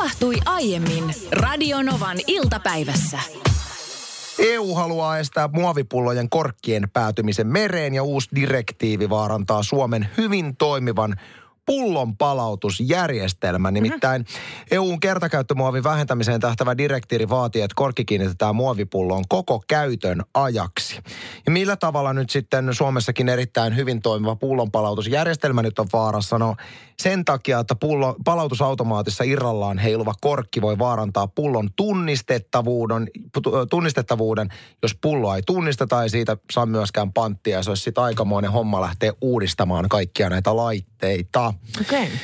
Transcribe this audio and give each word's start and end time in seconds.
tapahtui 0.00 0.36
aiemmin 0.46 1.14
Radionovan 1.32 2.16
iltapäivässä. 2.26 3.18
EU 4.38 4.74
haluaa 4.74 5.18
estää 5.18 5.48
muovipullojen 5.52 6.30
korkkien 6.30 6.90
päätymisen 6.92 7.46
mereen 7.46 7.94
ja 7.94 8.02
uusi 8.02 8.28
direktiivi 8.34 9.10
vaarantaa 9.10 9.62
Suomen 9.62 10.08
hyvin 10.16 10.56
toimivan 10.56 11.16
pullon 11.70 12.16
palautusjärjestelmä. 12.16 13.70
Nimittäin 13.70 14.22
mm-hmm. 14.22 14.66
EUn 14.70 15.00
kertakäyttömuovin 15.00 15.84
vähentämiseen 15.84 16.40
tähtävä 16.40 16.78
direktiivi 16.78 17.28
vaatii, 17.28 17.62
että 17.62 17.74
korkki 17.74 18.04
kiinnitetään 18.04 18.56
muovipulloon 18.56 19.24
koko 19.28 19.62
käytön 19.68 20.22
ajaksi. 20.34 21.00
Ja 21.46 21.52
millä 21.52 21.76
tavalla 21.76 22.12
nyt 22.12 22.30
sitten 22.30 22.74
Suomessakin 22.74 23.28
erittäin 23.28 23.76
hyvin 23.76 24.02
toimiva 24.02 24.36
pullonpalautusjärjestelmä 24.36 25.62
nyt 25.62 25.78
on 25.78 25.88
vaarassa? 25.92 26.38
No 26.38 26.56
sen 27.00 27.24
takia, 27.24 27.58
että 27.58 27.74
pullo, 27.74 28.16
palautusautomaatissa 28.24 29.24
irrallaan 29.24 29.78
heiluva 29.78 30.14
korkki 30.20 30.62
voi 30.62 30.78
vaarantaa 30.78 31.26
pullon 31.26 31.68
tunnistettavuuden, 31.76 33.08
tunnistettavuuden 33.70 34.48
jos 34.82 34.94
pulloa 35.00 35.36
ei 35.36 35.42
tunnisteta, 35.42 36.02
ei 36.02 36.10
siitä 36.10 36.36
saa 36.52 36.66
myöskään 36.66 37.12
panttia. 37.12 37.56
Ja 37.56 37.62
se 37.62 37.70
olisi 37.70 37.82
sitten 37.82 38.04
aikamoinen 38.04 38.52
homma 38.52 38.80
lähteä 38.80 39.12
uudistamaan 39.20 39.88
kaikkia 39.88 40.30
näitä 40.30 40.56
laitteita. 40.56 40.89
Okei. 41.80 42.02
Okay. 42.02 42.16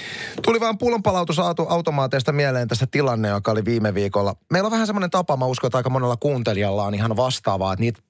Tuli 0.43 0.61
vaan 0.61 0.79
pullonpalautusautomaateista 0.79 2.33
mieleen 2.33 2.69
tässä 2.69 2.87
tilanne, 2.91 3.29
joka 3.29 3.51
oli 3.51 3.65
viime 3.65 3.95
viikolla. 3.95 4.35
Meillä 4.53 4.67
on 4.67 4.73
vähän 4.73 4.87
semmoinen 4.87 5.11
tapa, 5.11 5.37
mä 5.37 5.47
uskon, 5.47 5.69
että 5.69 5.79
aika 5.79 5.91
monella 5.91 6.17
kuuntelijalla 6.17 6.85
on 6.85 6.95
ihan 6.95 7.17
vastaavaa, 7.17 7.73
että 7.73 7.81
niitä 7.81 8.01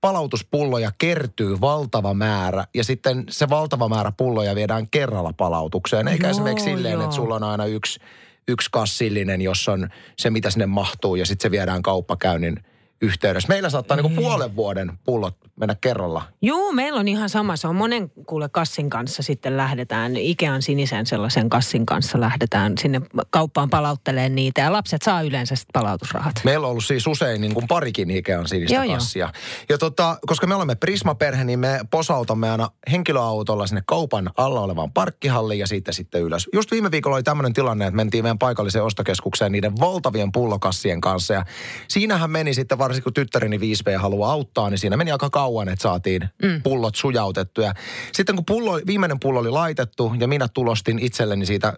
palautuspulloja 0.00 0.92
kertyy 0.98 1.60
valtava 1.60 2.14
määrä 2.14 2.64
ja 2.74 2.84
sitten 2.84 3.24
se 3.30 3.48
valtava 3.48 3.88
määrä 3.88 4.12
pulloja 4.12 4.54
viedään 4.54 4.88
kerralla 4.90 5.32
palautukseen. 5.32 6.08
Eikä 6.08 6.26
joo, 6.26 6.30
esimerkiksi 6.30 6.64
silleen, 6.64 6.94
joo. 6.94 7.04
että 7.04 7.16
sulla 7.16 7.34
on 7.34 7.42
aina 7.42 7.64
yksi, 7.64 8.00
yksi 8.48 8.68
kassillinen, 8.72 9.40
jossa 9.40 9.72
on 9.72 9.88
se, 10.18 10.30
mitä 10.30 10.50
sinne 10.50 10.66
mahtuu 10.66 11.14
ja 11.14 11.26
sitten 11.26 11.42
se 11.42 11.50
viedään 11.50 11.82
kauppakäynnin 11.82 12.64
yhteydessä. 13.02 13.48
Meillä 13.48 13.70
saattaa 13.70 13.96
niin 13.96 14.16
puolen 14.16 14.56
vuoden 14.56 14.92
pullot 15.04 15.36
mennä 15.56 15.76
kerralla. 15.80 16.22
Joo, 16.42 16.72
meillä 16.72 17.00
on 17.00 17.08
ihan 17.08 17.28
sama. 17.28 17.56
Se 17.56 17.68
on 17.68 17.76
monen 17.76 18.12
kuule 18.26 18.48
kassin 18.48 18.90
kanssa 18.90 19.22
sitten 19.22 19.56
lähdetään. 19.56 20.16
Ikean 20.16 20.62
sinisen 20.62 21.06
sellaisen 21.06 21.50
kassin 21.50 21.86
kanssa 21.86 22.20
lähdetään 22.20 22.78
sinne 22.78 23.00
kauppaan 23.30 23.70
palauttelemaan 23.70 24.34
niitä. 24.34 24.60
Ja 24.60 24.72
lapset 24.72 25.02
saa 25.02 25.22
yleensä 25.22 25.56
sitten 25.56 25.82
palautusrahat. 25.82 26.34
Meillä 26.44 26.66
on 26.66 26.70
ollut 26.70 26.84
siis 26.84 27.06
usein 27.06 27.40
niin 27.40 27.54
kuin 27.54 27.68
parikin 27.68 28.10
Ikean 28.10 28.48
sinistä 28.48 28.74
joo, 28.74 28.94
kassia. 28.94 29.26
Jo. 29.26 29.32
Ja 29.68 29.78
tota, 29.78 30.18
koska 30.26 30.46
me 30.46 30.54
olemme 30.54 30.74
Prisma-perhe, 30.74 31.44
niin 31.44 31.58
me 31.58 31.80
posautamme 31.90 32.50
aina 32.50 32.70
henkilöautolla 32.90 33.66
sinne 33.66 33.82
kaupan 33.86 34.30
alla 34.36 34.60
olevaan 34.60 34.92
parkkihalliin 34.92 35.60
ja 35.60 35.66
siitä 35.66 35.92
sitten 35.92 36.22
ylös. 36.22 36.48
Just 36.52 36.70
viime 36.70 36.90
viikolla 36.90 37.16
oli 37.16 37.22
tämmöinen 37.22 37.52
tilanne, 37.52 37.86
että 37.86 37.96
mentiin 37.96 38.24
meidän 38.24 38.38
paikalliseen 38.38 38.84
ostokeskukseen 38.84 39.52
niiden 39.52 39.80
valtavien 39.80 40.32
pullokassien 40.32 41.00
kanssa. 41.00 41.34
Ja 41.34 41.44
siinähän 41.88 42.30
meni 42.30 42.54
sitten 42.54 42.78
varsinkin 42.90 43.04
kun 43.04 43.14
tyttäreni 43.14 43.58
5V 43.58 43.98
haluaa 43.98 44.32
auttaa, 44.32 44.70
niin 44.70 44.78
siinä 44.78 44.96
meni 44.96 45.12
aika 45.12 45.30
kauan, 45.30 45.68
että 45.68 45.82
saatiin 45.82 46.28
mm. 46.42 46.62
pullot 46.62 46.94
sujautettu. 46.94 47.60
Ja 47.60 47.74
sitten 48.12 48.36
kun 48.36 48.44
pullo, 48.44 48.80
viimeinen 48.86 49.20
pullo 49.20 49.40
oli 49.40 49.50
laitettu 49.50 50.12
ja 50.20 50.28
minä 50.28 50.48
tulostin 50.48 50.98
itselleni 50.98 51.46
siitä 51.46 51.68
äh, 51.68 51.76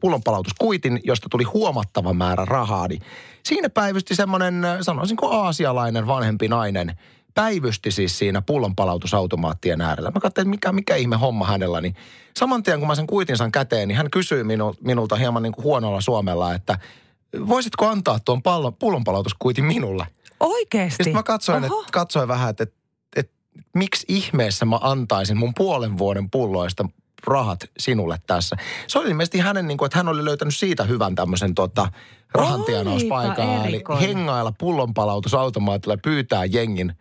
pullonpalautuskuitin, 0.00 1.00
josta 1.04 1.28
tuli 1.30 1.44
huomattava 1.44 2.12
määrä 2.12 2.44
rahaa, 2.44 2.88
niin 2.88 3.02
siinä 3.42 3.70
päivysti 3.70 4.14
semmoinen, 4.14 4.62
sanoisinko 4.80 5.30
aasialainen 5.30 6.06
vanhempi 6.06 6.48
nainen, 6.48 6.98
päivysti 7.34 7.90
siis 7.90 8.18
siinä 8.18 8.42
pullonpalautusautomaattien 8.42 9.80
äärellä. 9.80 10.10
Mä 10.14 10.20
katsoin, 10.20 10.48
mikä, 10.48 10.72
mikä 10.72 10.96
ihme 10.96 11.16
homma 11.16 11.46
hänellä, 11.46 11.80
niin 11.80 11.94
saman 12.36 12.62
tien 12.62 12.78
kun 12.78 12.88
mä 12.88 12.94
sen 12.94 13.06
kuitin 13.06 13.36
saan 13.36 13.52
käteen, 13.52 13.88
niin 13.88 13.96
hän 13.96 14.10
kysyi 14.10 14.44
minu, 14.44 14.74
minulta 14.80 15.16
hieman 15.16 15.42
niin 15.42 15.52
kuin 15.52 15.64
huonolla 15.64 16.00
suomella, 16.00 16.54
että 16.54 16.78
voisitko 17.48 17.86
antaa 17.86 18.18
tuon 18.20 18.42
pallon, 18.42 18.74
pullonpalautuskuitin 18.74 19.64
minulle? 19.64 20.06
Oikeesti? 20.40 21.04
Sitten 21.04 21.14
mä 21.18 21.22
katsoin, 21.22 21.64
että, 21.64 21.76
katsoin 21.92 22.28
vähän, 22.28 22.50
että, 22.50 22.62
että, 22.62 22.76
että 23.16 23.32
miksi 23.74 24.06
ihmeessä 24.08 24.64
mä 24.64 24.78
antaisin 24.80 25.36
mun 25.36 25.52
puolen 25.54 25.98
vuoden 25.98 26.30
pulloista 26.30 26.88
rahat 27.26 27.60
sinulle 27.78 28.18
tässä. 28.26 28.56
Se 28.86 28.98
oli 28.98 29.08
ilmeisesti 29.08 29.38
hänen, 29.38 29.68
niin 29.68 29.78
kuin, 29.78 29.86
että 29.86 29.98
hän 29.98 30.08
oli 30.08 30.24
löytänyt 30.24 30.56
siitä 30.56 30.84
hyvän 30.84 31.14
tämmöisen 31.14 31.54
tota, 31.54 31.92
rahantienauspaikan. 32.34 33.66
Eli 33.66 33.84
hengailla 34.00 34.52
pullonpalautusautomaatilla 34.58 35.96
pyytää 35.96 36.44
jengin 36.44 36.92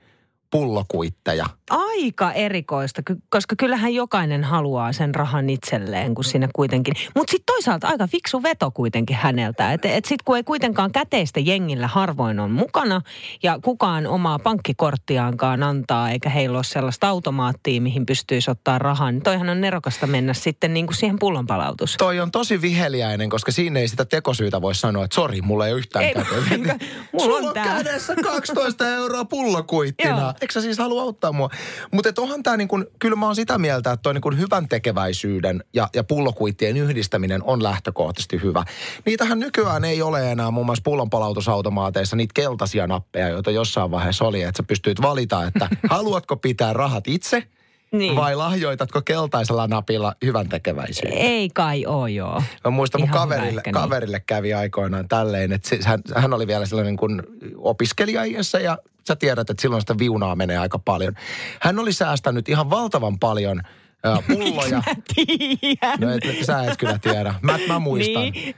pullokuitteja. 0.55 1.45
Aika 1.69 2.31
erikoista, 2.31 3.01
koska 3.29 3.55
kyllähän 3.55 3.93
jokainen 3.93 4.43
haluaa 4.43 4.93
sen 4.93 5.15
rahan 5.15 5.49
itselleen, 5.49 6.15
kun 6.15 6.23
sinne 6.23 6.49
kuitenkin. 6.53 6.93
Mutta 7.15 7.31
sitten 7.31 7.45
toisaalta 7.45 7.87
aika 7.87 8.07
fiksu 8.07 8.43
veto 8.43 8.71
kuitenkin 8.71 9.15
häneltä. 9.15 9.73
Että 9.73 9.87
et, 9.87 9.97
et 9.97 10.05
sitten 10.05 10.25
kun 10.25 10.37
ei 10.37 10.43
kuitenkaan 10.43 10.91
käteistä 10.91 11.39
jengillä 11.39 11.87
harvoin 11.87 12.39
on 12.39 12.51
mukana 12.51 13.01
ja 13.43 13.59
kukaan 13.63 14.07
omaa 14.07 14.39
pankkikorttiaankaan 14.39 15.63
antaa, 15.63 16.09
eikä 16.09 16.29
heillä 16.29 16.57
ole 16.57 16.63
sellaista 16.63 17.09
automaattia, 17.09 17.81
mihin 17.81 18.05
pystyisi 18.05 18.51
ottaa 18.51 18.79
rahaa, 18.79 19.11
niin 19.11 19.23
toihan 19.23 19.49
on 19.49 19.61
nerokasta 19.61 20.07
mennä 20.07 20.33
sitten 20.33 20.73
niin 20.73 20.87
kuin 20.87 20.95
siihen 20.95 21.19
pullonpalautus. 21.19 21.95
Toi 21.97 22.19
on 22.19 22.31
tosi 22.31 22.61
viheliäinen, 22.61 23.29
koska 23.29 23.51
siinä 23.51 23.79
ei 23.79 23.87
sitä 23.87 24.05
tekosyytä 24.05 24.61
voi 24.61 24.75
sanoa, 24.75 25.05
että 25.05 25.15
sori, 25.15 25.41
mulla 25.41 25.67
ei 25.67 25.73
ole 25.73 25.79
yhtään 25.79 26.05
ei, 26.05 26.13
käteen. 26.13 26.79
Mulla 27.13 27.37
on, 27.37 27.45
on 27.47 27.53
kädessä 27.53 28.15
12 28.23 28.89
euroa 28.89 29.25
pullokuittina 29.25 30.33
eikö 30.45 30.53
sä 30.53 30.61
siis 30.61 30.77
halua 30.77 31.01
auttaa 31.01 31.31
mua? 31.31 31.49
Mutta 31.91 32.21
onhan 32.21 32.43
tämä 32.43 32.57
niin 32.57 32.67
kuin, 32.67 32.85
kyllä 32.99 33.15
mä 33.15 33.25
oon 33.25 33.35
sitä 33.35 33.57
mieltä, 33.57 33.91
että 33.91 34.01
toi 34.01 34.13
niin 34.13 34.21
kuin 34.21 34.37
hyvän 34.37 34.67
tekeväisyyden 34.67 35.63
ja, 35.73 35.89
ja 35.93 36.03
pullokuittien 36.03 36.77
yhdistäminen 36.77 37.43
on 37.43 37.63
lähtökohtaisesti 37.63 38.41
hyvä. 38.41 38.63
Niitähän 39.05 39.39
nykyään 39.39 39.85
ei 39.85 40.01
ole 40.01 40.31
enää 40.31 40.51
muun 40.51 40.65
muassa 40.65 40.81
pullonpalautusautomaateissa 40.81 42.15
niitä 42.15 42.31
keltaisia 42.33 42.87
nappeja, 42.87 43.29
joita 43.29 43.51
jossain 43.51 43.91
vaiheessa 43.91 44.25
oli, 44.25 44.41
että 44.41 44.57
sä 44.57 44.63
pystyit 44.63 45.01
valita, 45.01 45.47
että 45.47 45.69
haluatko 45.89 46.35
pitää 46.37 46.73
rahat 46.73 47.07
itse– 47.07 47.43
niin. 47.91 48.15
Vai 48.15 48.35
lahjoitatko 48.35 49.01
keltaisella 49.01 49.67
napilla 49.67 50.15
hyvän 50.25 50.49
tekeväisyyden? 50.49 51.17
Ei 51.17 51.49
kai 51.49 51.85
oo, 51.85 52.07
joo. 52.07 52.43
Mä 52.63 52.71
muistan 52.71 53.01
mun 53.01 53.09
kaverille, 53.09 53.61
niin. 53.65 53.73
kaverille 53.73 54.19
kävi 54.19 54.53
aikoinaan 54.53 55.07
tälleen, 55.07 55.51
että 55.51 55.69
siis 55.69 55.85
hän, 55.85 55.99
hän 56.15 56.33
oli 56.33 56.47
vielä 56.47 56.65
sellainen 56.65 56.97
kuin 56.97 57.23
opiskelija 57.57 58.25
ja 58.25 58.43
sä 59.07 59.15
tiedät, 59.19 59.49
että 59.49 59.61
silloin 59.61 59.81
sitä 59.81 59.97
viunaa 59.97 60.35
menee 60.35 60.57
aika 60.57 60.79
paljon. 60.79 61.13
Hän 61.61 61.79
oli 61.79 61.93
säästänyt 61.93 62.49
ihan 62.49 62.69
valtavan 62.69 63.19
paljon– 63.19 63.61
pulloja. 64.27 64.83
Mä 65.81 65.95
No 65.99 66.11
et, 66.11 66.45
sä 66.45 66.63
et 66.63 66.77
kyllä 66.77 66.99
tiedä. 66.99 67.35
Mä, 67.41 67.59
mä 67.67 67.79
muistan. 67.79 68.23
Niin. 68.23 68.55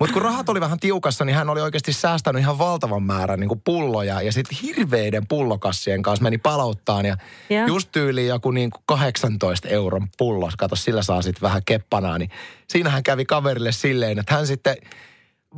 Mutta 0.00 0.12
kun 0.12 0.22
rahat 0.22 0.48
oli 0.48 0.60
vähän 0.60 0.78
tiukassa, 0.78 1.24
niin 1.24 1.36
hän 1.36 1.50
oli 1.50 1.60
oikeasti 1.60 1.92
säästänyt 1.92 2.40
ihan 2.40 2.58
valtavan 2.58 3.02
määrän 3.02 3.40
niin 3.40 3.62
pulloja. 3.64 4.22
Ja 4.22 4.32
sitten 4.32 4.58
hirveiden 4.62 5.26
pullokassien 5.26 6.02
kanssa 6.02 6.22
meni 6.22 6.38
palauttaan. 6.38 7.06
Ja, 7.06 7.16
ja. 7.50 7.66
just 7.66 7.88
tyyliin 7.92 8.28
joku 8.28 8.50
niin 8.50 8.70
18 8.86 9.68
euron 9.68 10.08
pullo. 10.18 10.50
Kato, 10.58 10.76
sillä 10.76 11.02
saa 11.02 11.22
sitten 11.22 11.42
vähän 11.42 11.62
keppanaa. 11.66 12.18
Niin 12.18 12.30
siinähän 12.68 13.02
kävi 13.02 13.24
kaverille 13.24 13.72
silleen, 13.72 14.18
että 14.18 14.34
hän 14.34 14.46
sitten 14.46 14.76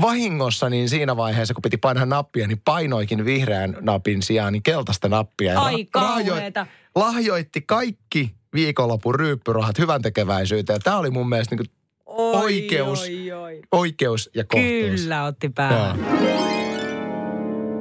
vahingossa 0.01 0.71
niin 0.71 0.89
siinä 0.89 1.17
vaiheessa, 1.17 1.55
kun 1.55 1.63
piti 1.63 1.77
painaa 1.77 2.07
nappia, 2.07 2.47
niin 2.47 2.61
painoikin 2.65 3.25
vihreän 3.25 3.77
napin 3.81 4.23
sijaan 4.23 4.53
niin 4.53 4.63
keltaista 4.63 5.09
nappia. 5.09 5.61
Ai 5.61 5.85
kauheeta. 5.85 6.67
Lahjoitti 6.95 7.61
kaikki 7.61 8.35
viikonlopun 8.55 9.15
ryyppyrahat 9.15 9.79
hyvän 9.79 10.03
tekeväisyyteen. 10.03 10.81
Tämä 10.85 10.99
oli 10.99 11.11
mun 11.11 11.29
mielestä 11.29 11.57
niin 11.57 11.71
oi, 12.07 12.35
oikeus, 12.35 13.03
oi, 13.03 13.33
oi. 13.33 13.63
oikeus 13.73 14.31
ja 14.35 14.45
kohtuus. 14.45 15.01
Kyllä 15.01 15.25
otti 15.25 15.49
päähän. 15.49 15.99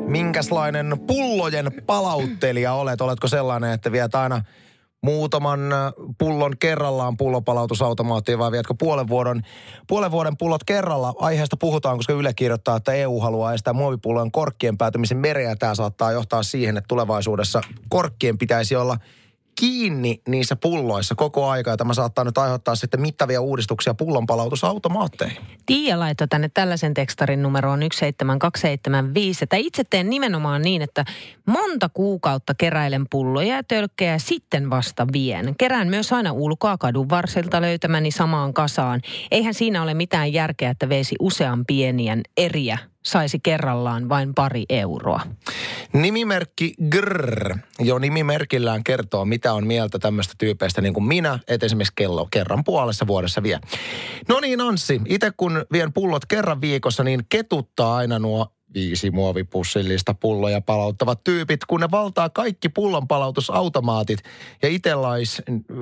Minkälainen 0.08 1.00
pullojen 1.08 1.72
palauttelija 1.86 2.74
olet? 2.74 3.02
Oletko 3.02 3.28
sellainen, 3.28 3.72
että 3.72 3.92
viet 3.92 4.16
aina 4.16 4.42
muutaman 5.04 5.74
äh, 5.74 5.94
pullon 6.18 6.54
kerrallaan 6.60 7.18
pullopalautusautomaattiin 7.18 8.40
vai 8.40 8.52
vietkö 8.52 8.74
puolen 8.80 9.08
vuoden, 9.08 9.42
puolen 9.88 10.12
vuoden 10.12 10.38
pullot 10.38 10.64
kerralla? 10.64 11.14
Aiheesta 11.20 11.58
puhutaan, 11.58 11.98
koska 11.98 12.14
Yle 12.14 12.34
kirjoittaa, 12.34 12.78
että 12.78 12.94
EU 12.94 13.20
haluaa 13.20 13.54
estää 13.54 13.74
muovipullojen 13.74 14.32
korkkien 14.32 14.78
päätymisen 14.78 15.18
mereen. 15.18 15.58
Tämä 15.58 15.76
saattaa 15.76 16.12
johtaa 16.12 16.44
siihen, 16.44 16.78
että 16.78 16.88
tulevaisuudessa 16.88 17.62
korkkien 17.90 18.38
pitäisi 18.38 18.76
olla– 18.76 18.98
kiinni 19.60 20.22
niissä 20.28 20.56
pulloissa 20.56 21.16
koko 21.16 21.50
aika, 21.50 21.72
ja 21.72 21.78
tämä 21.78 21.94
saattaa 21.94 22.24
nyt 22.24 22.38
aiheuttaa 22.38 22.76
sitten 22.76 23.02
mittavia 23.02 23.42
uudistuksia 23.42 23.94
pullonpalautusautomaatteihin. 23.94 25.38
Tiia 25.66 26.00
laittoi 26.00 26.28
tänne 26.28 26.50
tällaisen 26.54 26.94
tekstarin 26.94 27.42
numeroon 27.42 27.80
17275, 27.80 29.44
että 29.44 29.56
itse 29.56 29.84
teen 29.90 30.10
nimenomaan 30.10 30.62
niin, 30.62 30.82
että 30.82 31.06
monta 31.46 31.90
kuukautta 31.90 32.54
keräilen 32.58 33.06
pulloja 33.10 33.56
ja 33.56 33.64
tölkkejä 33.64 34.12
ja 34.12 34.20
sitten 34.20 34.70
vasta 34.70 35.08
vien. 35.14 35.56
Kerään 35.58 35.88
myös 35.88 36.14
aina 36.14 36.32
ulkoa 36.32 36.78
kadun 36.78 37.10
varsilta 37.10 37.62
löytämäni 37.62 38.12
samaan 38.12 38.54
kasaan. 38.54 39.02
Eihän 39.32 39.54
siinä 39.54 39.84
ole 39.84 39.94
mitään 39.94 40.34
järkeä, 40.34 40.70
että 40.70 40.90
veisi 40.90 41.16
usean 41.20 41.66
pienien 41.66 42.22
eriä 42.38 42.78
saisi 43.06 43.40
kerrallaan 43.44 44.10
vain 44.10 44.34
pari 44.36 44.66
euroa. 44.70 45.22
Nimimerkki 45.94 46.74
Grrr 46.90 47.58
jo 47.80 48.00
nimimerkillään 48.00 48.84
kertoo, 48.84 49.26
mitä 49.26 49.54
on 49.54 49.68
mieltä 49.68 50.00
tämmöistä 50.00 50.34
tyypeistä 50.38 50.82
niin 50.82 50.94
kuin 50.94 51.04
minä, 51.04 51.40
että 51.48 51.66
esimerkiksi 51.66 51.94
kello 51.96 52.28
kerran 52.32 52.64
puolessa 52.64 53.08
vuodessa 53.08 53.44
vie. 53.44 53.60
No 54.28 54.40
niin 54.40 54.62
Anssi, 54.62 55.02
itse 55.06 55.32
kun 55.38 55.66
vien 55.72 55.94
pullot 55.94 56.26
kerran 56.26 56.62
viikossa, 56.62 57.04
niin 57.04 57.22
ketuttaa 57.30 57.96
aina 57.96 58.20
nuo 58.20 58.55
viisi 58.76 59.12
muovipussillista 59.12 60.14
pulloja 60.14 60.62
palauttavat 60.62 61.24
tyypit, 61.24 61.66
kun 61.66 61.80
ne 61.80 61.88
valtaa 61.92 62.30
kaikki 62.30 62.70
pullonpalautusautomaatit 62.70 64.20
ja 64.62 64.70
itellais 64.70 65.42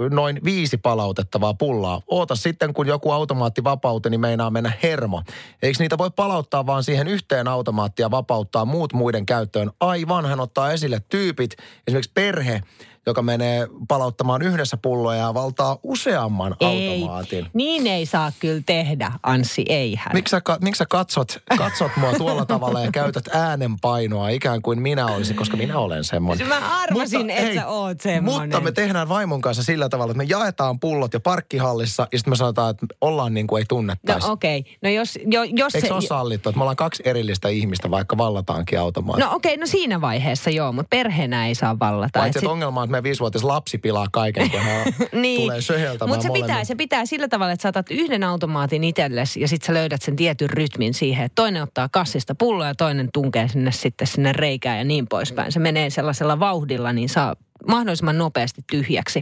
noin 0.10 0.40
viisi 0.44 0.78
palautettavaa 0.78 1.54
pullaa. 1.54 2.02
Oota 2.08 2.36
sitten, 2.36 2.74
kun 2.74 2.88
joku 2.88 3.12
automaatti 3.12 3.64
vapautuu, 3.64 4.10
niin 4.10 4.22
meinaa 4.22 4.50
mennä 4.50 4.72
hermo. 4.84 5.24
Eikö 5.62 5.78
niitä 5.80 5.98
voi 5.98 6.12
palauttaa 6.16 6.66
vaan 6.66 6.84
siihen 6.84 7.08
yhteen 7.08 7.48
automaattia 7.48 8.12
vapauttaa 8.12 8.66
muut 8.66 8.94
muiden 8.94 9.26
käyttöön? 9.26 9.72
Aivan, 9.80 10.26
hän 10.26 10.40
ottaa 10.40 10.72
esille 10.72 11.02
tyypit, 11.10 11.56
esimerkiksi 11.88 12.12
perhe, 12.14 12.62
joka 13.06 13.22
menee 13.22 13.68
palauttamaan 13.88 14.42
yhdessä 14.42 14.78
pulloja 14.78 15.20
ja 15.20 15.34
valtaa 15.34 15.78
useamman 15.84 16.56
ei, 16.60 16.90
automaatin. 16.90 17.48
Niin 17.54 17.88
ei 17.88 18.06
saa 18.06 18.32
kyllä 18.40 18.62
tehdä, 18.66 19.12
Anssi, 19.24 19.66
ei 19.70 19.96
hän. 19.96 20.12
Miksi 20.14 20.32
sä, 20.32 20.42
miksi 20.62 20.80
sä 20.80 20.86
katsot, 20.90 21.38
katsot 21.58 21.92
mua 21.98 22.14
tuolla 22.14 22.46
tavalla 22.46 22.82
ja 22.82 22.92
käytät 22.92 23.24
äänenpainoa 23.34 24.30
ikään 24.30 24.62
kuin 24.62 24.82
minä 24.82 25.06
olisin, 25.06 25.36
koska 25.36 25.58
minä 25.58 25.78
olen 25.78 26.04
semmoinen. 26.04 26.48
Mä 26.48 26.82
arvasin, 26.82 27.30
että 27.30 27.54
sä 27.54 27.68
oot 27.68 28.02
semmoinen. 28.02 28.50
Mutta 28.50 28.60
me 28.60 28.72
tehdään 28.72 29.10
vaimon 29.10 29.42
kanssa 29.42 29.64
sillä 29.64 29.90
tavalla, 29.90 30.12
että 30.12 30.18
me 30.18 30.24
jaetaan 30.24 30.80
pullot 30.80 31.14
jo 31.14 31.20
parkkihallissa 31.20 32.08
ja 32.12 32.20
sitten 32.20 32.32
me 32.32 32.36
sanotaan, 32.36 32.70
että 32.70 32.86
ollaan 33.02 33.34
niin 33.34 33.48
kuin 33.48 33.60
ei 33.60 33.66
tunnettaisi. 33.66 34.28
No 34.28 34.34
okei, 34.34 34.60
okay. 34.60 34.74
no 34.84 34.90
jos... 34.90 35.20
Jo, 35.26 35.44
jos 35.44 35.76
Eikö 35.76 35.88
se 35.88 35.94
ole 35.94 36.02
sallittu, 36.02 36.50
että 36.50 36.58
me 36.58 36.64
ollaan 36.64 36.76
kaksi 36.76 37.04
erillistä 37.06 37.50
ihmistä, 37.50 37.92
vaikka 37.92 38.18
vallataankin 38.18 38.80
automaatti? 38.80 39.22
No 39.22 39.36
okei, 39.36 39.54
okay, 39.54 39.62
no 39.62 39.68
siinä 39.68 40.02
vaiheessa 40.02 40.50
joo, 40.50 40.72
mutta 40.72 40.90
perheenä 40.90 41.48
ei 41.48 41.56
saa 41.56 41.80
vallata. 41.80 42.20
Paitsi, 42.20 42.46
ongelma 42.46 42.82
on, 42.82 42.93
meidän 42.94 43.04
viisivuotias 43.04 43.44
lapsi 43.44 43.78
pilaa 43.78 44.08
kaiken, 44.12 44.52
kun 44.52 44.60
hän 44.60 44.86
niin. 45.22 45.42
tulee 45.42 45.62
söheltämään 45.62 46.10
Mutta 46.10 46.28
se 46.28 46.42
pitää, 46.42 46.64
se 46.64 46.76
pitää 46.76 47.06
sillä 47.06 47.28
tavalla, 47.28 47.54
että 47.54 47.64
saatat 47.64 47.92
yhden 47.92 48.24
automaatin 48.24 48.84
itsellesi 48.84 49.42
ja 49.42 49.48
sitten 49.48 49.68
sä 49.68 49.74
löydät 49.74 50.02
sen 50.02 50.16
tietyn 50.16 50.50
rytmin 50.50 50.94
siihen, 50.94 51.26
että 51.26 51.36
toinen 51.36 51.64
ottaa 51.64 51.90
kassista 51.90 52.36
pulloa 52.36 52.68
ja 52.68 52.76
toinen 52.76 53.10
tunkee 53.14 53.48
sinne 53.48 53.72
sitten 53.72 54.08
sinne 54.08 54.34
reikään 54.34 54.78
ja 54.78 54.84
niin 54.84 55.08
poispäin. 55.08 55.52
Se 55.52 55.60
menee 55.60 55.90
sellaisella 55.90 56.40
vauhdilla, 56.40 56.94
niin 56.94 57.10
saa 57.10 57.36
mahdollisimman 57.68 58.18
nopeasti 58.18 58.62
tyhjäksi. 58.72 59.22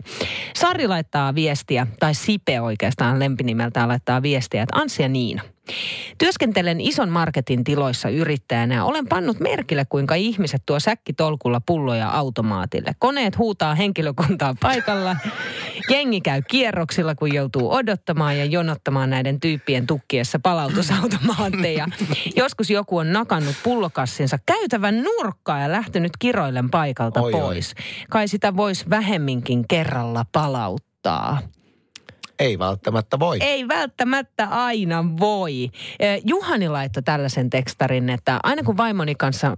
Sari 0.55 0.87
laittaa 0.87 1.35
viestiä, 1.35 1.87
tai 1.99 2.15
Sipe 2.15 2.61
oikeastaan 2.61 3.19
lempinimeltään 3.19 3.89
laittaa 3.89 4.21
viestiä, 4.21 4.63
että 4.63 4.79
Anssi 4.79 5.03
ja 5.03 5.09
Niina– 5.09 5.41
Työskentelen 6.17 6.81
ison 6.81 7.09
marketin 7.09 7.63
tiloissa 7.63 8.09
yrittäjänä 8.09 8.75
ja 8.75 8.85
olen 8.85 9.07
pannut 9.07 9.39
merkille, 9.39 9.85
kuinka 9.89 10.15
ihmiset 10.15 10.61
tuo 10.65 10.79
säkkitolkulla 10.79 11.61
pulloja 11.65 12.09
automaatille. 12.09 12.91
Koneet 12.99 13.37
huutaa 13.37 13.75
henkilökuntaa 13.75 14.55
paikalla. 14.61 15.15
Jengi 15.89 16.21
käy 16.21 16.41
kierroksilla, 16.41 17.15
kun 17.15 17.33
joutuu 17.33 17.71
odottamaan 17.73 18.37
ja 18.37 18.45
jonottamaan 18.45 19.09
näiden 19.09 19.39
tyyppien 19.39 19.87
tukkiessa 19.87 20.39
palautusautomaatteja. 20.39 21.87
Joskus 22.35 22.69
joku 22.69 22.97
on 22.97 23.13
nakannut 23.13 23.55
pullokassinsa 23.63 24.39
käytävän 24.45 25.03
nurkkaa 25.03 25.59
ja 25.59 25.71
lähtenyt 25.71 26.11
kiroillen 26.19 26.69
paikalta 26.69 27.21
oi, 27.21 27.31
pois. 27.31 27.73
Oi. 27.77 27.83
Kai 28.09 28.27
sitä 28.27 28.55
voisi 28.55 28.89
vähemminkin 28.89 29.67
kerralla 29.67 30.25
palauttaa. 30.31 31.39
Ei 32.41 32.59
välttämättä 32.59 33.19
voi. 33.19 33.37
Ei 33.41 33.67
välttämättä 33.67 34.47
aina 34.47 35.05
voi. 35.19 35.69
Juhani 36.25 36.69
laittoi 36.69 37.03
tällaisen 37.03 37.49
tekstarin, 37.49 38.09
että 38.09 38.39
aina 38.43 38.63
kun 38.63 38.77
vaimoni 38.77 39.15
kanssa 39.15 39.57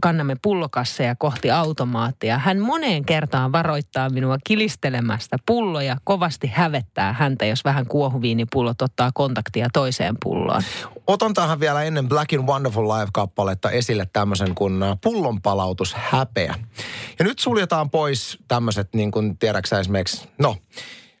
kannamme 0.00 0.36
pullokasseja 0.42 1.14
kohti 1.14 1.50
automaattia, 1.50 2.38
hän 2.38 2.60
moneen 2.60 3.04
kertaan 3.04 3.52
varoittaa 3.52 4.10
minua 4.10 4.36
kilistelemästä 4.46 5.36
pulloja, 5.46 5.96
kovasti 6.04 6.46
hävettää 6.54 7.12
häntä, 7.12 7.46
jos 7.46 7.64
vähän 7.64 7.86
kuohuviinipullot 7.86 8.82
ottaa 8.82 9.10
kontaktia 9.14 9.68
toiseen 9.72 10.16
pulloon. 10.22 10.62
Otan 11.06 11.34
tähän 11.34 11.60
vielä 11.60 11.82
ennen 11.82 12.08
Black 12.08 12.32
in 12.32 12.46
Wonderful 12.46 12.88
Live-kappaletta 12.88 13.70
esille 13.70 14.06
tämmöisen 14.12 14.54
kuin 14.54 14.80
pullonpalautus 15.02 15.94
häpeä. 15.94 16.54
Ja 17.18 17.24
nyt 17.24 17.38
suljetaan 17.38 17.90
pois 17.90 18.38
tämmöiset, 18.48 18.88
niin 18.94 19.10
kuin 19.10 19.38
tiedäksä 19.38 19.80
esimerkiksi, 19.80 20.28
no 20.38 20.56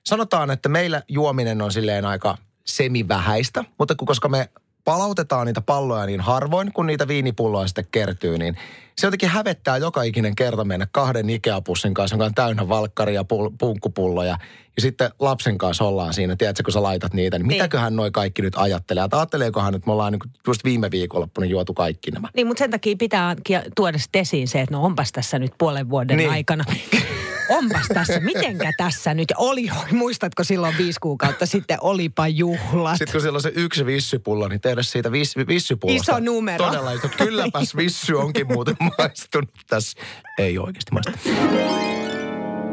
sanotaan, 0.06 0.50
että 0.50 0.68
meillä 0.68 1.02
juominen 1.08 1.62
on 1.62 1.72
silleen 1.72 2.04
aika 2.04 2.38
semivähäistä, 2.64 3.64
mutta 3.78 3.94
koska 3.94 4.28
me 4.28 4.48
palautetaan 4.84 5.46
niitä 5.46 5.60
palloja 5.60 6.06
niin 6.06 6.20
harvoin, 6.20 6.72
kun 6.72 6.86
niitä 6.86 7.08
viinipulloja 7.08 7.66
sitten 7.66 7.86
kertyy, 7.90 8.38
niin 8.38 8.56
se 8.98 9.06
jotenkin 9.06 9.28
hävettää 9.28 9.76
joka 9.76 10.02
ikinen 10.02 10.36
kerta 10.36 10.64
mennä 10.64 10.86
kahden 10.92 11.30
Ikea-pussin 11.30 11.94
kanssa, 11.94 12.14
joka 12.14 12.24
on 12.24 12.34
täynnä 12.34 12.68
valkkaria 12.68 13.22
pul- 13.22 13.54
punkkupulloja. 13.58 14.38
Ja 14.76 14.82
sitten 14.82 15.10
lapsen 15.18 15.58
kanssa 15.58 15.84
ollaan 15.84 16.14
siinä, 16.14 16.36
tiedätkö, 16.36 16.62
kun 16.62 16.72
sä 16.72 16.82
laitat 16.82 17.14
niitä, 17.14 17.38
niin, 17.38 17.48
niin. 17.48 17.56
mitäköhän 17.56 17.96
noi 17.96 18.10
kaikki 18.10 18.42
nyt 18.42 18.54
ajattelee? 18.56 19.04
Että 19.04 19.16
ajatteleekohan, 19.16 19.74
että 19.74 19.86
me 19.86 19.92
ollaan 19.92 20.12
niin 20.12 20.32
just 20.46 20.64
viime 20.64 20.90
viikonloppuna 20.90 21.46
juotu 21.46 21.74
kaikki 21.74 22.10
nämä. 22.10 22.28
Niin, 22.36 22.46
mutta 22.46 22.58
sen 22.58 22.70
takia 22.70 22.96
pitää 22.98 23.36
tuoda 23.76 23.98
esiin 24.14 24.48
se, 24.48 24.60
että 24.60 24.74
no 24.74 24.84
onpas 24.84 25.12
tässä 25.12 25.38
nyt 25.38 25.52
puolen 25.58 25.90
vuoden 25.90 26.16
niin. 26.16 26.30
aikana 26.30 26.64
onpas 27.48 27.86
tässä, 27.94 28.20
mitenkä 28.20 28.72
tässä 28.76 29.14
nyt 29.14 29.32
oli, 29.36 29.68
muistatko 29.92 30.44
silloin 30.44 30.78
viisi 30.78 31.00
kuukautta 31.00 31.46
sitten, 31.46 31.78
olipa 31.80 32.28
juhlat. 32.28 32.98
Sitten 32.98 33.12
kun 33.12 33.20
siellä 33.20 33.36
on 33.36 33.42
se 33.42 33.52
yksi 33.54 33.86
vissypullo, 33.86 34.48
niin 34.48 34.60
tehdä 34.60 34.82
siitä 34.82 35.12
vis, 35.12 35.36
vissypullosta. 35.36 36.12
Iso 36.12 36.20
numero. 36.20 36.66
Todella 36.66 36.92
iso. 36.92 37.08
Kylläpäs 37.08 37.76
vissy 37.76 38.14
onkin 38.14 38.46
muuten 38.52 38.76
maistunut 38.98 39.50
tässä. 39.68 40.00
Ei 40.38 40.58
oikeasti 40.58 40.92
maistunut. 40.92 42.03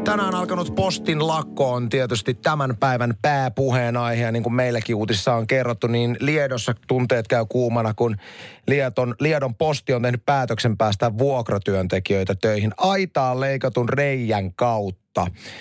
Tänään 0.04 0.36
alkanut 0.36 0.76
postin 0.76 1.28
lakko 1.28 1.74
on 1.74 1.90
tietysti 1.90 2.34
tämän 2.34 2.78
päivän 2.78 3.14
pääpuheenaihe. 3.22 4.24
Ja 4.24 4.32
niin 4.32 4.44
kuin 4.44 4.54
meilläkin 4.54 4.96
uutissa 4.96 5.34
on 5.34 5.48
kerrottu, 5.48 5.88
niin 5.88 6.18
Liedossa 6.20 6.74
tunteet 6.88 7.28
käy 7.28 7.46
kuumana, 7.50 7.94
kun 7.94 8.18
Liedon, 8.68 9.16
Liedon 9.20 9.56
posti 9.56 9.94
on 9.94 10.02
tehnyt 10.02 10.26
päätöksen 10.26 10.78
päästä 10.78 11.18
vuokratyöntekijöitä 11.18 12.36
töihin 12.36 12.72
aitaan 12.78 13.40
leikatun 13.40 13.90
reijän 13.90 14.54
kautta 14.54 15.02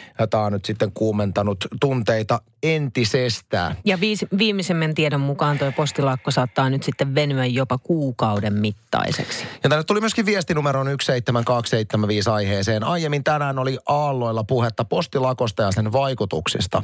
mutta 0.09 0.27
tämä 0.27 0.45
on 0.45 0.53
nyt 0.53 0.65
sitten 0.65 0.93
kuumentanut 0.93 1.65
tunteita 1.81 2.41
entisestään. 2.63 3.77
Ja 3.85 4.01
viis, 4.01 4.27
viimeisimmän 4.39 4.95
tiedon 4.95 5.21
mukaan 5.21 5.59
tuo 5.59 5.73
postilakko 5.73 6.31
saattaa 6.31 6.71
nyt 6.71 6.83
sitten 6.83 7.15
venyä 7.15 7.47
jopa 7.47 7.79
kuukauden 7.79 8.53
mittaiseksi. 8.53 9.45
Ja 9.63 9.71
tänne 9.71 9.85
tuli 9.85 10.01
myöskin 10.01 10.27
viestinumeron 10.27 10.87
17275 10.87 12.31
aiheeseen. 12.31 12.85
Aiemmin 12.85 13.25
tänään 13.25 13.59
oli 13.59 13.79
aalloilla 13.87 14.45
puhetta 14.45 14.85
postilakosta 14.85 15.63
ja 15.63 15.73
sen 15.73 15.93
vaikutuksista. 15.93 16.83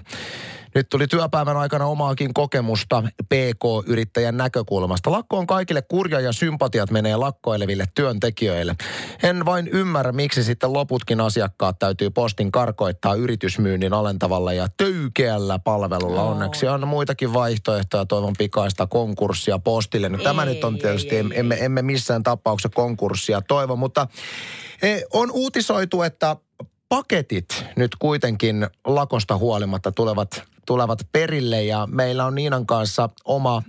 Nyt 0.76 0.88
tuli 0.88 1.06
työpäivän 1.06 1.56
aikana 1.56 1.86
omaakin 1.86 2.34
kokemusta 2.34 3.02
PK-yrittäjän 3.28 4.36
näkökulmasta. 4.36 5.10
Lakko 5.10 5.38
on 5.38 5.46
kaikille 5.46 5.82
kurja 5.82 6.20
ja 6.20 6.32
sympatiat 6.32 6.90
menee 6.90 7.16
lakkoileville 7.16 7.84
työntekijöille. 7.94 8.76
En 9.22 9.44
vain 9.44 9.68
ymmärrä, 9.68 10.12
miksi 10.12 10.44
sitten 10.44 10.72
loputkin 10.72 11.20
asiakkaat 11.20 11.78
täytyy 11.78 12.10
postin 12.10 12.52
karkoittaa 12.52 13.14
yritysmyynnin 13.14 13.92
alentavalla 13.92 14.52
ja 14.52 14.66
töykeällä 14.76 15.58
palvelulla. 15.66 16.20
No. 16.20 16.30
Onneksi 16.30 16.68
on 16.68 16.88
muitakin 16.88 17.32
vaihtoehtoja. 17.32 18.06
Toivon 18.06 18.34
pikaista 18.38 18.86
konkurssia 18.86 19.58
postille. 19.58 20.08
No, 20.08 20.18
tämä 20.18 20.42
ei, 20.42 20.54
nyt 20.54 20.64
on 20.64 20.78
tietysti, 20.78 21.16
ei, 21.16 21.24
ei, 21.30 21.40
emme, 21.40 21.56
emme 21.60 21.82
missään 21.82 22.22
tapauksessa 22.22 22.68
konkurssia 22.68 23.42
toivo, 23.48 23.76
mutta 23.76 24.06
e, 24.82 25.00
on 25.12 25.30
uutisoitu, 25.30 26.02
että 26.02 26.36
paketit 26.88 27.64
nyt 27.76 27.96
kuitenkin 27.98 28.66
lakosta 28.84 29.36
huolimatta 29.36 29.92
tulevat, 29.92 30.42
tulevat 30.66 30.98
perille 31.12 31.64
ja 31.64 31.88
meillä 31.90 32.24
on 32.24 32.34
Niinan 32.34 32.66
kanssa 32.66 33.08
oma 33.24 33.62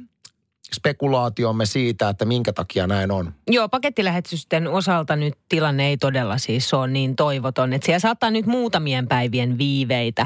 spekulaatiomme 0.73 1.65
siitä, 1.65 2.09
että 2.09 2.25
minkä 2.25 2.53
takia 2.53 2.87
näin 2.87 3.11
on. 3.11 3.33
Joo, 3.47 3.69
pakettilähetysten 3.69 4.67
osalta 4.67 5.15
nyt 5.15 5.33
tilanne 5.49 5.87
ei 5.87 5.97
todella 5.97 6.37
siis 6.37 6.73
ole 6.73 6.87
niin 6.87 7.15
toivoton. 7.15 7.73
Että 7.73 7.85
siellä 7.85 7.99
saattaa 7.99 8.31
nyt 8.31 8.45
muutamien 8.45 9.07
päivien 9.07 9.57
viiveitä 9.57 10.25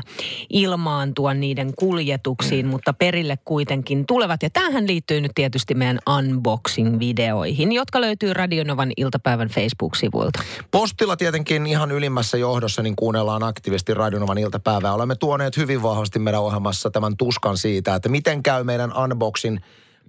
ilmaantua 0.50 1.34
niiden 1.34 1.74
kuljetuksiin, 1.76 2.68
mutta 2.68 2.94
perille 2.94 3.38
kuitenkin 3.46 4.06
tulevat. 4.06 4.44
Ja 4.44 4.50
tämähän 4.50 4.88
liittyy 4.88 5.22
nyt 5.22 5.32
tietysti 5.36 5.74
meidän 5.74 6.00
unboxing-videoihin, 6.10 7.72
jotka 7.72 8.02
löytyy 8.02 8.34
Radionovan 8.34 8.92
iltapäivän 8.98 9.50
Facebook-sivuilta. 9.50 10.44
Postilla 10.72 11.18
tietenkin 11.18 11.68
ihan 11.68 11.92
ylimmässä 11.92 12.38
johdossa 12.38 12.82
niin 12.82 12.96
kuunnellaan 12.96 13.44
aktiivisesti 13.44 13.94
Radionovan 13.94 14.38
iltapäivää. 14.38 14.94
Olemme 14.94 15.16
tuoneet 15.16 15.58
hyvin 15.58 15.84
vahvasti 15.84 16.20
meidän 16.20 16.42
ohjelmassa 16.42 16.92
tämän 16.92 17.18
tuskan 17.18 17.58
siitä, 17.58 17.96
että 17.96 18.10
miten 18.10 18.44
käy 18.44 18.64
meidän 18.64 18.98
unboxing 18.98 19.58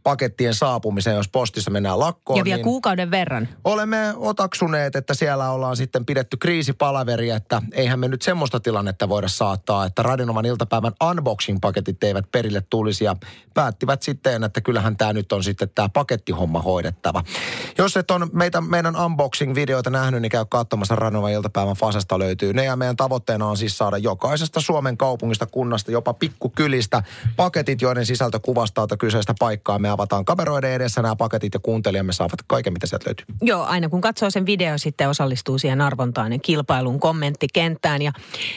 pakettien 0.02 0.54
saapumiseen, 0.54 1.16
jos 1.16 1.28
postissa 1.28 1.70
mennään 1.70 1.98
lakkoon. 1.98 2.38
Ja 2.38 2.44
vielä 2.44 2.56
niin 2.56 2.64
kuukauden 2.64 3.10
verran. 3.10 3.48
Olemme 3.64 4.14
otaksuneet, 4.16 4.96
että 4.96 5.14
siellä 5.14 5.50
ollaan 5.50 5.76
sitten 5.76 6.06
pidetty 6.06 6.36
kriisipalaveri, 6.36 7.30
että 7.30 7.62
eihän 7.72 7.98
me 7.98 8.08
nyt 8.08 8.22
semmoista 8.22 8.60
tilannetta 8.60 9.08
voida 9.08 9.28
saattaa, 9.28 9.84
että 9.84 10.02
Radinovan 10.02 10.46
iltapäivän 10.46 10.92
unboxing-paketit 11.04 12.04
eivät 12.04 12.24
perille 12.32 12.62
tulisi 12.70 13.04
ja 13.04 13.16
päättivät 13.54 14.02
sitten, 14.02 14.44
että 14.44 14.60
kyllähän 14.60 14.96
tämä 14.96 15.12
nyt 15.12 15.32
on 15.32 15.44
sitten 15.44 15.70
tämä 15.74 15.88
pakettihomma 15.88 16.62
hoidettava. 16.62 17.24
Jos 17.78 17.96
et 17.96 18.10
on 18.10 18.30
meitä, 18.32 18.60
meidän 18.60 18.96
unboxing-videoita 18.96 19.90
nähnyt, 19.90 20.22
niin 20.22 20.30
käy 20.30 20.44
katsomassa 20.48 20.96
Radinovan 20.96 21.32
iltapäivän 21.32 21.76
Fasasta 21.76 22.18
löytyy 22.18 22.52
ne 22.52 22.64
ja 22.64 22.76
meidän 22.76 22.96
tavoitteena 22.96 23.46
on 23.46 23.56
siis 23.56 23.78
saada 23.78 23.98
jokaisesta 23.98 24.60
Suomen 24.60 24.96
kaupungista, 24.96 25.46
kunnasta, 25.46 25.90
jopa 25.90 26.14
pikkukylistä 26.14 27.02
paketit, 27.36 27.82
joiden 27.82 28.06
sisältö 28.06 28.40
kuvastaa 28.40 28.86
tätä 28.86 29.00
kyseistä 29.00 29.34
paikkaa. 29.38 29.78
Me 29.78 29.91
avataan 29.92 30.24
kameroiden 30.24 30.72
edessä 30.72 31.02
nämä 31.02 31.16
paketit 31.16 31.54
ja 31.54 31.60
kuuntelijamme 31.60 32.12
saavat 32.12 32.38
kaiken, 32.46 32.72
mitä 32.72 32.86
sieltä 32.86 33.06
löytyy. 33.06 33.26
Joo, 33.42 33.64
aina 33.64 33.88
kun 33.88 34.00
katsoo 34.00 34.30
sen 34.30 34.46
video, 34.46 34.78
sitten 34.78 35.08
osallistuu 35.08 35.58
siihen 35.58 35.80
arvontaan 35.80 36.32
ja 36.32 36.38
kilpailun 36.38 37.00
kommenttikenttään. 37.00 38.02
Ja 38.02 38.12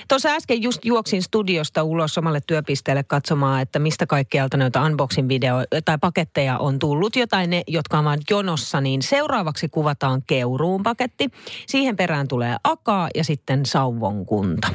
tuossa 0.08 0.30
äsken 0.30 0.64
just 0.64 0.86
juoksin 0.86 1.24
studiosta 1.24 1.84
ulos 1.84 2.18
omalle 2.18 2.40
työpisteelle 2.48 3.04
katsomaan, 3.04 3.62
että 3.62 3.80
mistä 3.80 4.06
kaikkialta 4.06 4.58
noita 4.58 4.84
unboxing 4.84 5.30
video 5.30 5.56
tai 5.86 5.98
paketteja 6.02 6.58
on 6.58 6.80
tullut. 6.80 7.16
Jotain 7.16 7.50
ne, 7.50 7.64
jotka 7.68 8.00
ovat 8.00 8.20
jonossa, 8.30 8.82
niin 8.82 9.02
seuraavaksi 9.02 9.70
kuvataan 9.70 10.22
Keuruun 10.28 10.84
paketti. 10.84 11.30
Siihen 11.68 11.96
perään 11.96 12.28
tulee 12.28 12.56
Akaa 12.64 13.10
ja 13.16 13.24
sitten 13.24 13.66
Sauvon 13.66 14.26
kunta. 14.26 14.68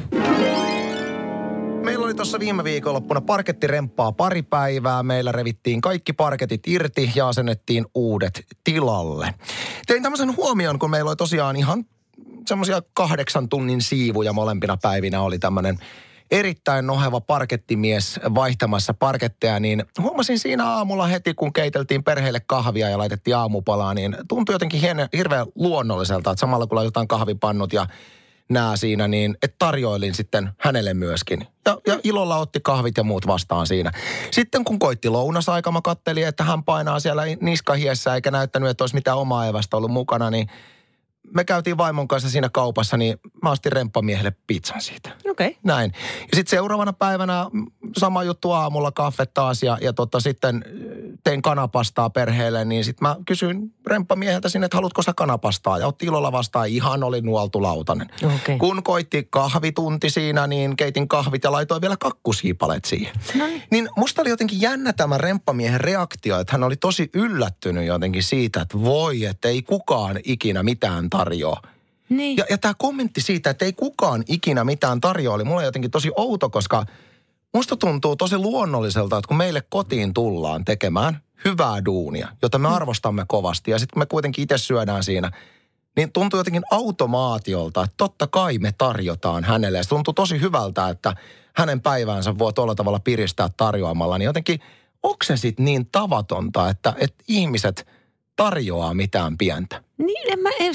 Meillä 1.83 2.05
oli 2.05 2.13
tuossa 2.13 2.39
viime 2.39 2.63
viikonloppuna 2.63 3.21
parkettiremppaa 3.21 4.11
pari 4.11 4.41
päivää. 4.41 5.03
Meillä 5.03 5.31
revittiin 5.31 5.81
kaikki 5.81 6.13
parketit 6.13 6.67
irti 6.67 7.11
ja 7.15 7.27
asennettiin 7.27 7.85
uudet 7.95 8.45
tilalle. 8.63 9.33
Tein 9.87 10.03
tämmöisen 10.03 10.37
huomion, 10.37 10.79
kun 10.79 10.89
meillä 10.89 11.09
oli 11.09 11.15
tosiaan 11.15 11.55
ihan 11.55 11.85
semmoisia 12.47 12.81
kahdeksan 12.93 13.49
tunnin 13.49 13.81
siivuja 13.81 14.33
molempina 14.33 14.77
päivinä 14.81 15.21
oli 15.21 15.39
tämmöinen 15.39 15.79
erittäin 16.31 16.87
noheva 16.87 17.21
parkettimies 17.21 18.19
vaihtamassa 18.35 18.93
parketteja, 18.93 19.59
niin 19.59 19.83
huomasin 19.99 20.39
siinä 20.39 20.65
aamulla 20.65 21.07
heti, 21.07 21.33
kun 21.33 21.53
keiteltiin 21.53 22.03
perheelle 22.03 22.39
kahvia 22.47 22.89
ja 22.89 22.97
laitettiin 22.97 23.37
aamupalaa, 23.37 23.93
niin 23.93 24.17
tuntui 24.27 24.55
jotenkin 24.55 24.81
hirveän 25.17 25.47
luonnolliselta, 25.55 26.31
että 26.31 26.39
samalla 26.39 26.67
kun 26.67 26.75
laitetaan 26.75 27.07
kahvipannut 27.07 27.73
ja 27.73 27.87
nää 28.51 28.77
siinä, 28.77 29.07
niin 29.07 29.37
että 29.43 29.55
tarjoilin 29.59 30.15
sitten 30.15 30.49
hänelle 30.57 30.93
myöskin. 30.93 31.47
Ja, 31.65 31.77
ja 31.87 31.99
ilolla 32.03 32.37
otti 32.37 32.59
kahvit 32.63 32.97
ja 32.97 33.03
muut 33.03 33.27
vastaan 33.27 33.67
siinä. 33.67 33.91
Sitten 34.31 34.63
kun 34.63 34.79
koitti 34.79 35.09
lounasaika, 35.09 35.71
mä 35.71 35.81
kattelin, 35.83 36.27
että 36.27 36.43
hän 36.43 36.63
painaa 36.63 36.99
siellä 36.99 37.23
niskahiessä 37.41 38.15
eikä 38.15 38.31
näyttänyt, 38.31 38.69
että 38.69 38.83
olisi 38.83 38.95
mitään 38.95 39.17
omaa 39.17 39.47
evästä 39.47 39.77
ollut 39.77 39.91
mukana, 39.91 40.29
niin 40.29 40.47
me 41.33 41.43
käytiin 41.43 41.77
vaimon 41.77 42.07
kanssa 42.07 42.29
siinä 42.29 42.49
kaupassa, 42.49 42.97
niin 42.97 43.19
mä 43.43 43.51
ostin 43.51 43.71
remppamiehelle 43.71 44.33
pizzan 44.47 44.81
siitä. 44.81 45.09
Okei. 45.29 45.47
Okay. 45.47 45.59
Näin. 45.63 45.91
Ja 46.21 46.35
sitten 46.35 46.49
seuraavana 46.49 46.93
päivänä 46.93 47.45
sama 47.97 48.23
juttu 48.23 48.51
aamulla, 48.51 48.91
kahve 48.91 49.25
taas 49.25 49.63
ja, 49.63 49.77
ja 49.81 49.93
tota, 49.93 50.19
sitten 50.19 50.65
tein 51.23 51.41
kanapastaa 51.41 52.09
perheelle, 52.09 52.65
niin 52.65 52.85
sitten 52.85 53.07
mä 53.07 53.15
kysyin 53.25 53.73
remppamieheltä 53.87 54.49
sinne, 54.49 54.65
että 54.65 54.77
haluatko 54.77 55.01
sä 55.01 55.13
kanapastaa? 55.15 55.77
Ja 55.77 55.87
otti 55.87 56.05
ilolla 56.05 56.31
vastaan, 56.31 56.67
ihan 56.67 57.03
oli 57.03 57.21
nuoltu 57.21 57.61
lautanen. 57.61 58.09
Okay. 58.23 58.57
Kun 58.57 58.83
koitti 58.83 59.27
kahvitunti 59.29 60.09
siinä, 60.09 60.47
niin 60.47 60.77
keitin 60.77 61.07
kahvit 61.07 61.43
ja 61.43 61.51
laitoin 61.51 61.81
vielä 61.81 61.97
kakkusiipalet 61.97 62.85
siihen. 62.85 63.13
No 63.35 63.45
niin. 63.45 63.63
Niin 63.71 63.89
musta 63.97 64.21
oli 64.21 64.29
jotenkin 64.29 64.61
jännä 64.61 64.93
tämä 64.93 65.17
remppamiehen 65.17 65.81
reaktio, 65.81 66.39
että 66.39 66.51
hän 66.51 66.63
oli 66.63 66.75
tosi 66.75 67.09
yllättynyt 67.13 67.85
jotenkin 67.85 68.23
siitä, 68.23 68.61
että 68.61 68.81
voi, 68.81 69.25
että 69.25 69.47
ei 69.47 69.61
kukaan 69.61 70.19
ikinä 70.23 70.63
mitään 70.63 71.09
tarjoa. 71.09 71.61
Niin. 72.09 72.37
Ja, 72.37 72.45
ja 72.49 72.57
tämä 72.57 72.73
kommentti 72.77 73.21
siitä, 73.21 73.49
että 73.49 73.65
ei 73.65 73.73
kukaan 73.73 74.23
ikinä 74.27 74.63
mitään 74.63 75.01
tarjoa, 75.01 75.35
oli 75.35 75.43
mulle 75.43 75.63
jotenkin 75.63 75.91
tosi 75.91 76.11
outo, 76.15 76.49
koska 76.49 76.85
musta 77.53 77.75
tuntuu 77.75 78.15
tosi 78.15 78.37
luonnolliselta, 78.37 79.17
että 79.17 79.27
kun 79.27 79.37
meille 79.37 79.63
kotiin 79.69 80.13
tullaan 80.13 80.65
tekemään 80.65 81.21
hyvää 81.45 81.85
duunia, 81.85 82.27
jota 82.41 82.57
me 82.57 82.67
arvostamme 82.67 83.25
kovasti, 83.27 83.71
ja 83.71 83.79
sitten 83.79 83.99
me 83.99 84.05
kuitenkin 84.05 84.43
itse 84.43 84.57
syödään 84.57 85.03
siinä, 85.03 85.31
niin 85.95 86.11
tuntuu 86.11 86.39
jotenkin 86.39 86.63
automaatiolta, 86.71 87.83
että 87.83 87.93
totta 87.97 88.27
kai 88.27 88.57
me 88.57 88.71
tarjotaan 88.77 89.43
hänelle. 89.43 89.77
Ja 89.77 89.83
se 89.83 89.89
tuntuu 89.89 90.13
tosi 90.13 90.41
hyvältä, 90.41 90.89
että 90.89 91.15
hänen 91.55 91.81
päiväänsä 91.81 92.37
voi 92.37 92.53
tuolla 92.53 92.75
tavalla 92.75 92.99
piristää 92.99 93.49
tarjoamalla. 93.57 94.17
Niin 94.17 94.25
jotenkin, 94.25 94.59
onko 95.03 95.17
se 95.23 95.37
sitten 95.37 95.65
niin 95.65 95.85
tavatonta, 95.91 96.69
että, 96.69 96.93
että 96.97 97.23
ihmiset 97.27 97.87
tarjoaa 98.43 98.93
mitään 98.93 99.37
pientä? 99.37 99.83
Niin, 99.97 100.33
en 100.33 100.39
mä, 100.39 100.49
en, 100.59 100.73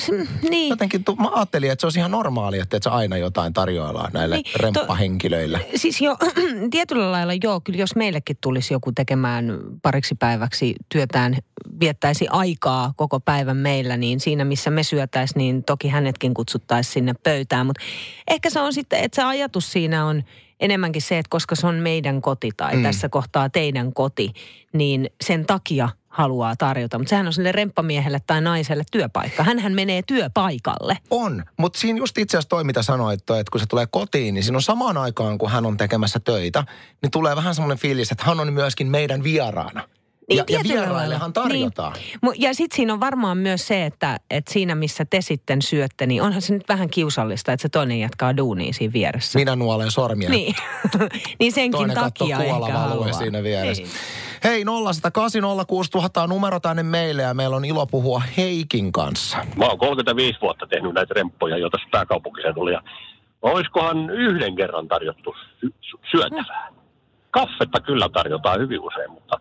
niin. 0.50 0.68
Jotenkin 0.68 1.04
tu, 1.04 1.16
mä 1.16 1.30
ajattelin, 1.34 1.70
että 1.70 1.80
se 1.80 1.86
olisi 1.86 1.98
ihan 1.98 2.10
normaali, 2.10 2.58
että 2.58 2.76
et 2.76 2.82
sä 2.82 2.90
aina 2.90 3.16
jotain 3.16 3.52
tarjoillaan 3.52 4.12
näille 4.12 4.36
Niin, 4.36 4.44
niin, 4.44 4.52
to- 4.52 4.80
remppahenkilöille. 4.80 5.66
Siis 5.76 6.00
jo, 6.00 6.16
tietyllä 6.70 7.12
lailla 7.12 7.32
joo, 7.42 7.60
kyllä 7.60 7.78
jos 7.78 7.96
meillekin 7.96 8.36
tulisi 8.40 8.74
joku 8.74 8.92
tekemään 8.92 9.58
pariksi 9.82 10.14
päiväksi 10.14 10.74
työtään, 10.88 11.36
viettäisi 11.80 12.26
aikaa 12.30 12.92
koko 12.96 13.20
päivän 13.20 13.56
meillä, 13.56 13.96
niin 13.96 14.20
siinä 14.20 14.44
missä 14.44 14.70
me 14.70 14.82
syötäisiin, 14.82 15.38
niin 15.38 15.64
toki 15.64 15.88
hänetkin 15.88 16.34
kutsuttaisiin 16.34 16.92
sinne 16.92 17.14
pöytään. 17.22 17.66
Mutta 17.66 17.82
ehkä 18.30 18.50
se 18.50 18.60
on 18.60 18.72
sitten, 18.72 19.00
että 19.00 19.16
se 19.16 19.22
ajatus 19.22 19.72
siinä 19.72 20.06
on 20.06 20.22
enemmänkin 20.60 21.02
se, 21.02 21.18
että 21.18 21.30
koska 21.30 21.54
se 21.54 21.66
on 21.66 21.74
meidän 21.74 22.22
koti 22.22 22.50
tai 22.56 22.76
mm. 22.76 22.82
tässä 22.82 23.08
kohtaa 23.08 23.48
teidän 23.50 23.92
koti, 23.92 24.32
niin 24.72 25.10
sen 25.24 25.46
takia 25.46 25.88
haluaa 26.16 26.56
tarjota. 26.56 26.98
Mutta 26.98 27.10
sehän 27.10 27.26
on 27.26 27.32
sille 27.32 27.52
remppamiehelle 27.52 28.18
tai 28.26 28.40
naiselle 28.40 28.84
työpaikka. 28.92 29.42
Hänhän 29.42 29.72
menee 29.72 30.02
työpaikalle. 30.06 30.98
On, 31.10 31.44
mutta 31.56 31.78
siinä 31.78 31.98
just 31.98 32.18
itse 32.18 32.36
asiassa 32.36 32.48
toi, 32.48 32.64
mitä 32.64 32.82
sanoit, 32.82 33.20
että 33.20 33.50
kun 33.52 33.60
se 33.60 33.66
tulee 33.66 33.86
kotiin, 33.90 34.34
niin 34.34 34.44
siinä 34.44 34.58
on 34.58 34.62
samaan 34.62 34.96
aikaan, 34.96 35.38
kun 35.38 35.50
hän 35.50 35.66
on 35.66 35.76
tekemässä 35.76 36.20
töitä, 36.20 36.64
niin 37.02 37.10
tulee 37.10 37.36
vähän 37.36 37.54
semmoinen 37.54 37.78
fiilis, 37.78 38.12
että 38.12 38.24
hän 38.24 38.40
on 38.40 38.52
myöskin 38.52 38.86
meidän 38.86 39.22
vieraana. 39.22 39.88
Niin, 40.28 40.36
ja, 40.36 40.44
ja 40.48 40.60
vieraillehan 40.64 41.08
lailla. 41.08 41.30
tarjotaan. 41.32 41.92
Niin. 41.92 42.42
Ja 42.42 42.54
sitten 42.54 42.76
siinä 42.76 42.92
on 42.92 43.00
varmaan 43.00 43.38
myös 43.38 43.66
se, 43.66 43.86
että, 43.86 44.20
että 44.30 44.52
siinä 44.52 44.74
missä 44.74 45.04
te 45.04 45.20
sitten 45.20 45.62
syötte, 45.62 46.06
niin 46.06 46.22
onhan 46.22 46.42
se 46.42 46.54
nyt 46.54 46.68
vähän 46.68 46.90
kiusallista, 46.90 47.52
että 47.52 47.62
se 47.62 47.68
toinen 47.68 48.00
jatkaa 48.00 48.36
duunia 48.36 48.72
siinä 48.72 48.92
vieressä. 48.92 49.38
Minä 49.38 49.56
nuolen 49.56 49.90
sormia. 49.90 50.30
Niin, 50.30 50.54
niin 51.40 51.52
senkin 51.52 51.78
Toinen 51.78 51.96
takia 51.96 52.38
ehkä 52.42 53.12
siinä 53.18 53.42
vieressä. 53.42 53.82
Niin. 53.82 53.92
Hei 54.46 54.64
0806000 54.64 54.68
on 56.22 56.28
numero 56.28 56.60
tänne 56.60 56.82
meille 56.82 57.22
ja 57.22 57.34
meillä 57.34 57.56
on 57.56 57.64
ilo 57.64 57.86
puhua 57.86 58.22
Heikin 58.36 58.92
kanssa. 58.92 59.38
Mä 59.56 59.64
oon 59.64 59.78
35 59.78 60.40
vuotta 60.40 60.66
tehnyt 60.66 60.94
näitä 60.94 61.14
remppoja 61.14 61.58
jo 61.58 61.70
tässä 61.70 61.88
pääkaupunkiseudulla 61.92 62.70
ja 62.70 62.82
olisikohan 63.42 64.10
yhden 64.10 64.56
kerran 64.56 64.88
tarjottu 64.88 65.34
sy- 65.60 65.74
sy- 65.80 65.98
syötävää. 66.10 66.68
Kaffetta 67.30 67.80
kyllä 67.80 68.08
tarjotaan 68.08 68.60
hyvin 68.60 68.80
usein, 68.80 69.10
mutta, 69.10 69.40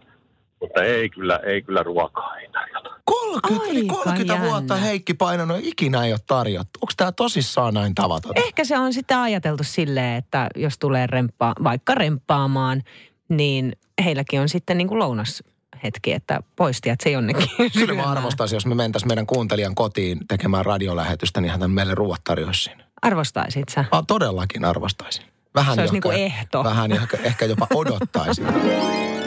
mutta 0.61 0.83
ei, 0.83 1.09
kyllä, 1.09 1.39
ei 1.45 1.61
kyllä 1.61 1.83
ruokaa 1.83 2.37
ei 2.37 2.49
tarjota. 2.49 2.89
30, 3.05 3.71
yli 3.71 3.79
Aika 3.79 3.93
30 3.93 4.33
jännä. 4.33 4.49
vuotta 4.49 4.75
Heikki 4.75 5.13
painanut, 5.13 5.57
ikinä 5.61 6.05
ei 6.05 6.11
ole 6.11 6.19
tarjottu. 6.27 6.79
Onko 6.81 6.93
tämä 6.97 7.11
tosissaan 7.11 7.73
näin 7.73 7.95
tavatonta? 7.95 8.41
Ehkä 8.45 8.63
se 8.63 8.79
on 8.79 8.93
sitten 8.93 9.17
ajateltu 9.17 9.63
silleen, 9.63 10.15
että 10.17 10.47
jos 10.55 10.79
tulee 10.79 11.07
remppaa, 11.07 11.53
vaikka 11.63 11.95
remppaamaan, 11.95 12.83
niin 13.29 13.73
heilläkin 14.03 14.41
on 14.41 14.49
sitten 14.49 14.77
niin 14.77 14.87
kuin 14.87 14.99
lounashetki, 14.99 16.13
että 16.13 16.39
poistia, 16.55 16.93
että 16.93 17.03
se 17.03 17.09
jonnekin 17.09 17.49
Kyllä 17.79 17.93
mä 17.93 18.03
arvostaisin, 18.03 18.55
jos 18.55 18.65
me 18.65 18.75
mentäisiin 18.75 19.07
meidän 19.09 19.25
kuuntelijan 19.25 19.75
kotiin 19.75 20.19
tekemään 20.27 20.65
radiolähetystä, 20.65 21.41
niin 21.41 21.51
hän 21.51 21.71
meille 21.71 21.95
ruuat 21.95 22.21
tarjoaisi 22.23 22.61
siinä. 22.63 22.83
Arvostaisit 23.01 23.69
sä? 23.69 23.85
Ah, 23.91 24.03
todellakin 24.07 24.65
arvostaisin. 24.65 25.25
Vähän 25.55 25.75
Se 25.75 25.81
olisi 25.81 25.95
ehkä- 25.97 26.09
niinku 26.09 26.23
ehto. 26.25 26.63
Vähän 26.63 26.91
ehkä, 26.91 27.17
ehkä 27.23 27.45
jopa 27.45 27.67
odottaisin. 27.73 28.45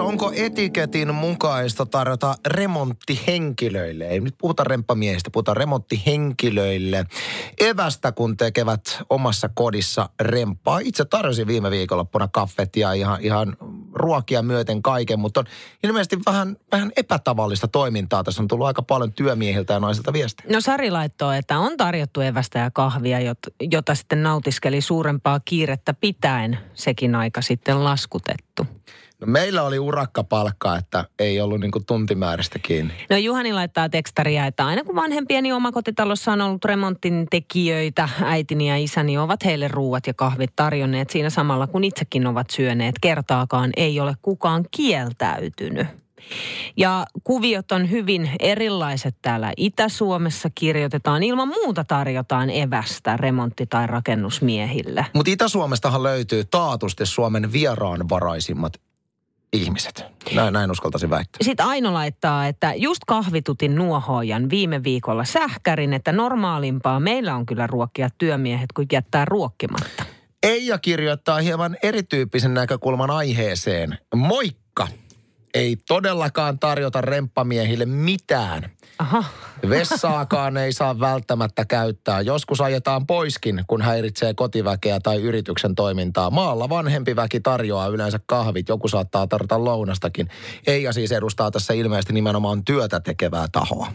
Onko 0.00 0.32
etiketin 0.36 1.14
mukaista 1.14 1.86
tarjota 1.86 2.34
remonttihenkilöille, 2.46 4.08
ei 4.08 4.20
nyt 4.20 4.34
puhuta 4.38 4.64
remppamiehistä, 4.64 5.30
puhutaan 5.30 5.56
remonttihenkilöille, 5.56 7.04
evästä 7.60 8.12
kun 8.12 8.36
tekevät 8.36 8.80
omassa 9.10 9.48
kodissa 9.54 10.08
remppaa. 10.20 10.78
Itse 10.78 11.04
tarjosin 11.04 11.46
viime 11.46 11.70
viikonloppuna 11.70 12.28
kaffet 12.28 12.76
ja 12.76 12.92
ihan, 12.92 13.20
ihan 13.20 13.56
ruokia 13.92 14.42
myöten 14.42 14.82
kaiken, 14.82 15.18
mutta 15.18 15.40
on 15.40 15.46
ilmeisesti 15.82 16.18
vähän, 16.26 16.56
vähän 16.72 16.92
epätavallista 16.96 17.68
toimintaa. 17.68 18.24
Tässä 18.24 18.42
on 18.42 18.48
tullut 18.48 18.66
aika 18.66 18.82
paljon 18.82 19.12
työmiehiltä 19.12 19.72
ja 19.72 19.80
naisilta 19.80 20.12
viestejä. 20.12 20.52
No 20.52 20.60
Sari 20.60 20.90
laittoi, 20.90 21.38
että 21.38 21.58
on 21.58 21.76
tarjottu 21.76 22.20
evästä 22.20 22.58
ja 22.58 22.70
kahvia, 22.70 23.18
jot- 23.18 23.68
jota 23.70 23.94
sitten 23.94 24.22
nautiskeli 24.22 24.80
suurempaa 24.80 25.40
kiirettä 25.44 25.94
pitäen 25.94 26.58
sekin 26.74 27.14
aika 27.14 27.42
sitten 27.42 27.84
laskutettu. 27.84 28.66
No 29.20 29.26
meillä 29.26 29.62
oli 29.62 29.78
urakkapalkka, 29.78 30.76
että 30.76 31.04
ei 31.18 31.40
ollut 31.40 31.60
niin 31.60 31.72
tuntimääristä 31.86 32.58
kiinni. 32.58 32.94
No 33.10 33.16
Juhani 33.16 33.52
laittaa 33.52 33.88
tekstaria, 33.88 34.46
että 34.46 34.66
aina 34.66 34.84
kun 34.84 34.96
vanhempieni 34.96 35.52
omakotitalossa 35.52 36.32
on 36.32 36.40
ollut 36.40 36.64
remontin 36.64 37.26
tekijöitä, 37.30 38.08
äitini 38.22 38.68
ja 38.68 38.76
isäni 38.76 39.18
ovat 39.18 39.44
heille 39.44 39.68
ruuat 39.68 40.06
ja 40.06 40.14
kahvit 40.14 40.52
tarjonneet 40.56 41.10
siinä 41.10 41.30
samalla 41.30 41.66
kun 41.66 41.84
itsekin 41.84 42.26
ovat 42.26 42.50
syöneet. 42.50 42.94
Kertaakaan 43.00 43.70
ei 43.76 44.00
ole 44.00 44.14
kukaan 44.22 44.64
kieltäytynyt. 44.70 45.86
Ja 46.76 47.06
kuviot 47.24 47.72
on 47.72 47.90
hyvin 47.90 48.30
erilaiset 48.40 49.16
täällä 49.22 49.52
Itä-Suomessa. 49.56 50.50
Kirjoitetaan 50.54 51.22
ilman 51.22 51.48
muuta 51.48 51.84
tarjotaan 51.84 52.50
evästä 52.50 53.16
remontti- 53.16 53.66
tai 53.70 53.86
rakennusmiehille. 53.86 55.06
Mutta 55.14 55.30
Itä-Suomestahan 55.30 56.02
löytyy 56.02 56.44
taatusti 56.44 57.06
Suomen 57.06 57.52
vieraanvaraisimmat 57.52 58.72
ihmiset. 59.52 60.04
Näin, 60.34 60.52
näin 60.52 60.70
uskaltaisin 60.70 61.10
väittää. 61.10 61.38
Sitten 61.42 61.66
Aino 61.66 61.94
laittaa, 61.94 62.46
että 62.46 62.74
just 62.76 63.02
kahvitutin 63.06 63.74
nuohoojan 63.74 64.50
viime 64.50 64.84
viikolla 64.84 65.24
sähkärin, 65.24 65.92
että 65.92 66.12
normaalimpaa 66.12 67.00
meillä 67.00 67.34
on 67.34 67.46
kyllä 67.46 67.66
ruokkia 67.66 68.08
työmiehet, 68.18 68.72
kuin 68.74 68.88
jättää 68.92 69.24
ruokkimatta. 69.24 70.04
Eija 70.42 70.78
kirjoittaa 70.78 71.38
hieman 71.38 71.76
erityyppisen 71.82 72.54
näkökulman 72.54 73.10
aiheeseen. 73.10 73.98
Moikka! 74.14 74.88
Ei 75.56 75.76
todellakaan 75.88 76.58
tarjota 76.58 77.00
remppamiehille 77.00 77.84
mitään. 77.84 78.70
Aha. 78.98 79.24
Vessaakaan 79.68 80.56
ei 80.56 80.72
saa 80.72 81.00
välttämättä 81.00 81.64
käyttää. 81.64 82.20
Joskus 82.20 82.60
ajetaan 82.60 83.06
poiskin, 83.06 83.64
kun 83.66 83.82
häiritsee 83.82 84.34
kotiväkeä 84.34 85.00
tai 85.00 85.22
yrityksen 85.22 85.74
toimintaa. 85.74 86.30
Maalla 86.30 86.68
vanhempi 86.68 87.16
väki 87.16 87.40
tarjoaa 87.40 87.86
yleensä 87.86 88.20
kahvit. 88.26 88.68
Joku 88.68 88.88
saattaa 88.88 89.26
tarjota 89.26 89.64
lounastakin. 89.64 90.28
Eija 90.66 90.92
siis 90.92 91.12
edustaa 91.12 91.50
tässä 91.50 91.74
ilmeisesti 91.74 92.12
nimenomaan 92.12 92.64
työtä 92.64 93.00
tekevää 93.00 93.46
tahoa. 93.52 93.92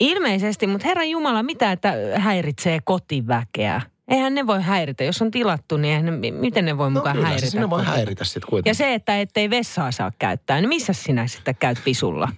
Ilmeisesti, 0.00 0.66
mutta 0.66 0.86
Herran 0.86 1.10
Jumala, 1.10 1.42
mitä 1.42 1.72
että 1.72 1.94
häiritsee 2.16 2.78
kotiväkeä? 2.84 3.80
Eihän 4.08 4.34
ne 4.34 4.46
voi 4.46 4.62
häiritä. 4.62 5.04
Jos 5.04 5.22
on 5.22 5.30
tilattu, 5.30 5.76
niin 5.76 5.94
eihän 5.94 6.20
ne, 6.20 6.30
miten 6.30 6.64
ne 6.64 6.78
voi 6.78 6.90
mukaan 6.90 7.16
No 7.16 7.22
häiritä? 7.22 7.40
siis 7.40 7.54
ne 7.54 7.70
voi 7.70 7.84
häiritä 7.84 8.24
sitten 8.24 8.50
kuitenkin. 8.50 8.70
Ja 8.70 8.74
se, 8.74 8.94
että 8.94 9.20
ettei 9.20 9.50
vessaa 9.50 9.90
saa 9.92 10.12
käyttää, 10.18 10.60
niin 10.60 10.68
missä 10.68 10.92
sinä 10.92 11.26
sitten 11.26 11.54
käyt 11.60 11.78
pisulla? 11.84 12.28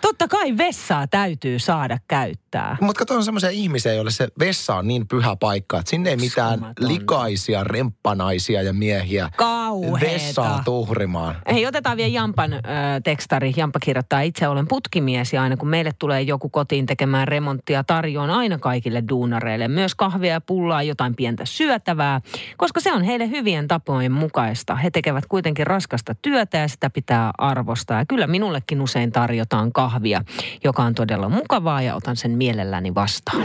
Totta 0.00 0.28
kai 0.28 0.56
vessaa 0.56 1.06
täytyy 1.06 1.58
saada 1.58 1.98
käyttää. 2.08 2.76
Mutta 2.80 2.98
kato 2.98 3.14
on 3.14 3.24
semmoisia 3.24 3.50
ihmisiä, 3.50 3.92
joille 3.92 4.10
se 4.10 4.28
vessa 4.38 4.74
on 4.74 4.88
niin 4.88 5.08
pyhä 5.08 5.36
paikka, 5.36 5.78
että 5.78 5.90
sinne 5.90 6.10
ei 6.10 6.16
mitään 6.16 6.52
Uskomatonta. 6.54 6.88
likaisia 6.92 7.64
remppanaisia 7.64 8.62
ja 8.62 8.72
miehiä 8.72 9.30
Kauheeta. 9.36 10.06
vessaa 10.12 10.62
tuhrimaan. 10.64 11.36
Hei, 11.52 11.66
otetaan 11.66 11.96
vielä 11.96 12.08
Jampan 12.12 12.52
ö, 12.52 12.58
tekstari. 13.04 13.52
Jampa 13.56 13.78
kirjoittaa, 13.82 14.20
itse 14.20 14.48
olen 14.48 14.68
putkimies 14.68 15.32
ja 15.32 15.42
aina 15.42 15.56
kun 15.56 15.68
meille 15.68 15.92
tulee 15.98 16.22
joku 16.22 16.48
kotiin 16.48 16.86
tekemään 16.86 17.28
remonttia, 17.28 17.84
tarjoan 17.84 18.30
aina 18.30 18.58
kaikille 18.58 19.02
duunareille 19.08 19.68
myös 19.68 19.94
kahvia 19.94 20.32
ja 20.32 20.40
pullaa, 20.40 20.82
jotain 20.82 21.14
pientä 21.16 21.44
syötävää, 21.46 22.20
koska 22.56 22.80
se 22.80 22.92
on 22.92 23.02
heille 23.02 23.30
hyvien 23.30 23.68
tapojen 23.68 24.12
mukaista. 24.12 24.74
He 24.76 24.90
tekevät 24.90 25.24
kuitenkin 25.26 25.66
raskasta 25.66 26.14
työtä 26.22 26.58
ja 26.58 26.68
sitä 26.68 26.90
pitää 26.90 27.30
arvostaa. 27.38 27.98
Ja 27.98 28.06
kyllä 28.06 28.26
minullekin 28.26 28.80
usein 28.80 29.12
tarjotaan 29.12 29.67
kahvia, 29.72 30.24
joka 30.64 30.82
on 30.82 30.94
todella 30.94 31.28
mukavaa 31.28 31.82
ja 31.82 31.94
otan 31.94 32.16
sen 32.16 32.30
mielelläni 32.30 32.94
vastaan. 32.94 33.42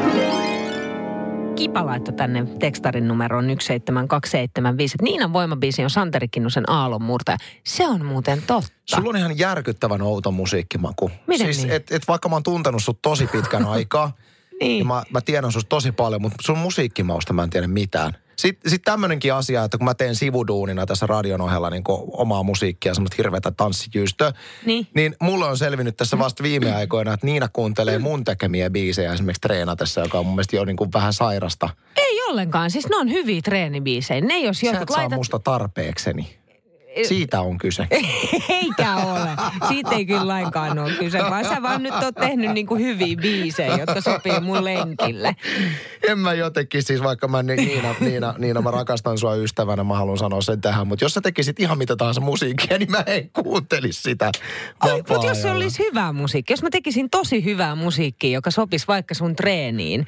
Kipa 1.56 1.86
laittoi 1.86 2.14
tänne 2.14 2.46
tekstarin 2.60 3.08
numeroon 3.08 3.46
17275. 3.46 4.96
että 4.96 5.04
Niinan 5.04 5.34
voimabiisi 5.34 5.84
on 5.84 5.90
Santeri 5.90 6.28
Kinnusen 6.28 6.70
aallonmurtaja. 6.70 7.38
Se 7.64 7.88
on 7.88 8.06
muuten 8.06 8.42
totta. 8.48 8.72
Sulla 8.86 9.10
on 9.10 9.18
ihan 9.18 9.38
järkyttävän 9.38 10.02
outo 10.02 10.32
musiikkimaku. 10.32 11.12
Miten 11.28 11.54
siis, 11.54 11.66
niin? 11.66 11.76
et, 11.76 11.92
et 11.92 12.08
vaikka 12.08 12.30
mä 12.30 12.36
oon 12.36 12.44
tuntenut 12.44 12.84
sut 12.84 13.02
tosi 13.02 13.28
pitkän 13.28 13.66
aikaa, 13.76 14.12
Niin. 14.62 14.80
ja 14.80 14.86
mä, 14.86 15.04
mä 15.10 15.22
tiedän 15.22 15.52
susta 15.52 15.70
tosi 15.70 15.92
paljon, 15.92 16.22
mutta 16.22 16.38
sun 16.42 16.58
musiikkimausta 16.58 17.34
mä 17.34 17.44
en 17.44 17.50
tiedä 17.50 17.68
mitään. 17.68 18.14
Sitten 18.36 18.72
sit 18.72 18.82
tämmöinenkin 18.82 19.34
asia, 19.34 19.64
että 19.64 19.78
kun 19.78 19.86
mä 19.86 19.94
teen 19.94 20.16
sivuduunina 20.16 20.86
tässä 20.86 21.08
radion 21.08 21.42
ohella 21.42 21.70
niin 21.70 21.84
omaa 22.12 22.44
musiikkia, 22.44 22.94
semmoista 22.94 23.16
hirveätä 23.18 23.52
tanssijyystöä, 23.52 24.32
Niin. 24.66 24.88
niin 24.96 25.16
mulle 25.22 25.46
on 25.46 25.58
selvinnyt 25.58 25.98
tässä 25.98 26.20
vasta 26.20 26.44
viime 26.44 26.76
aikoina, 26.76 27.14
että 27.14 27.26
Niina 27.26 27.48
kuuntelee 27.54 28.00
mun 28.00 28.24
tekemiä 28.24 28.70
biisejä 28.70 29.14
esimerkiksi 29.14 29.42
treenatessa, 29.42 30.02
joka 30.02 30.20
on 30.20 30.26
mun 30.26 30.36
mielestä 30.36 30.56
jo 30.56 30.66
niin 30.66 30.78
kuin 30.78 30.94
vähän 30.94 31.14
sairasta. 31.14 31.70
Ei 31.98 32.22
ollenkaan. 32.30 32.72
Siis 32.72 32.90
ne 32.90 32.96
on 32.96 33.10
hyviä 33.12 33.42
treenibiisejä. 33.42 34.22
Ne 34.22 34.40
jos 34.40 34.60
Sä 34.60 34.68
et 34.70 34.74
saa 34.90 34.98
laitat... 34.98 35.18
musta 35.18 35.40
tarpeekseni. 35.40 36.38
Siitä 37.04 37.42
on 37.42 37.58
kyse. 37.58 37.88
Eikä 38.62 38.96
ole. 38.96 39.30
Siitä 39.68 39.90
ei 39.92 40.06
kyllä 40.06 40.28
lainkaan 40.28 40.80
ole 40.80 40.92
kyse, 40.92 41.20
vaan 41.20 41.46
sä 41.46 41.62
vaan 41.62 41.84
nyt 41.84 41.94
oot 42.04 42.16
tehnyt 42.16 42.52
niin 42.52 42.68
kuin 42.68 42.82
hyviä 42.82 43.16
biisejä, 43.18 43.78
jotka 43.78 44.02
sopii 44.02 44.40
mun 44.40 44.66
lenkille. 44.66 45.36
En 46.08 46.20
mä 46.20 46.34
jotenkin 46.34 46.84
siis, 46.84 47.04
vaikka 47.04 47.28
mä 47.28 47.44
Ni- 47.44 47.56
Niina, 47.56 47.96
Niina, 48.00 48.34
Niina, 48.38 48.62
mä 48.62 48.72
rakastan 48.72 49.18
sua 49.18 49.36
ystävänä, 49.36 49.84
mä 49.84 49.96
haluan 49.96 50.18
sanoa 50.18 50.42
sen 50.42 50.62
tähän. 50.62 50.88
Mutta 50.88 51.06
jos 51.06 51.14
sä 51.14 51.22
tekisit 51.22 51.60
ihan 51.60 51.78
mitä 51.78 51.96
tahansa 51.96 52.22
musiikkia, 52.22 52.78
niin 52.78 52.92
mä 52.92 53.04
en 53.06 53.30
kuuntelisi 53.30 54.02
sitä 54.02 54.32
Ai, 54.80 55.04
mutta 55.10 55.28
jos 55.28 55.42
se 55.42 55.52
olisi 55.52 55.84
hyvää 55.84 56.14
musiikkia, 56.14 56.54
jos 56.54 56.64
mä 56.64 56.70
tekisin 56.70 57.10
tosi 57.10 57.44
hyvää 57.44 57.76
musiikkia, 57.76 58.32
joka 58.32 58.52
sopisi 58.52 58.88
vaikka 58.88 59.14
sun 59.14 59.36
treeniin, 59.36 60.06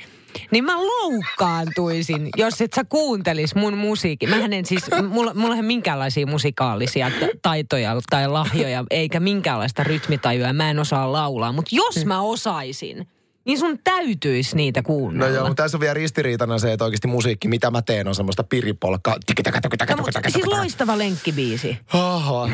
niin 0.51 0.63
mä 0.63 0.77
loukkaantuisin, 0.77 2.29
jos 2.37 2.61
et 2.61 2.73
sä 2.73 2.83
kuuntelis 2.83 3.55
mun 3.55 3.77
musiikki. 3.77 4.27
Mähän 4.27 4.53
en 4.53 4.65
siis, 4.65 4.83
mulla, 5.09 5.33
mulla 5.33 5.55
ei 5.55 5.61
minkäänlaisia 5.61 6.27
musikaalisia 6.27 7.11
taitoja 7.41 7.95
tai 8.09 8.27
lahjoja, 8.27 8.83
eikä 8.89 9.19
minkäänlaista 9.19 9.83
rytmitajua, 9.83 10.53
mä 10.53 10.69
en 10.69 10.79
osaa 10.79 11.11
laulaa. 11.11 11.51
Mutta 11.51 11.75
jos 11.75 12.05
mä 12.05 12.21
osaisin, 12.21 13.07
niin 13.45 13.59
sun 13.59 13.79
täytyisi 13.83 14.55
niitä 14.55 14.79
No 14.79 14.83
kuunnella. 14.83 15.35
joo, 15.35 15.47
mutta 15.47 15.63
tässä 15.63 15.77
on 15.77 15.81
vielä 15.81 15.93
ristiriitana 15.93 16.59
se, 16.59 16.73
että 16.73 16.85
oikeasti 16.85 17.07
musiikki, 17.07 17.47
mitä 17.47 17.71
mä 17.71 17.81
teen, 17.81 18.07
on 18.07 18.15
semmoista 18.15 18.43
piripolkkaa. 18.43 19.15
No, 19.97 20.03
siis 20.29 20.45
loistava 20.47 20.97
lenkkibiisi. 20.97 21.77
Oho. 21.93 22.49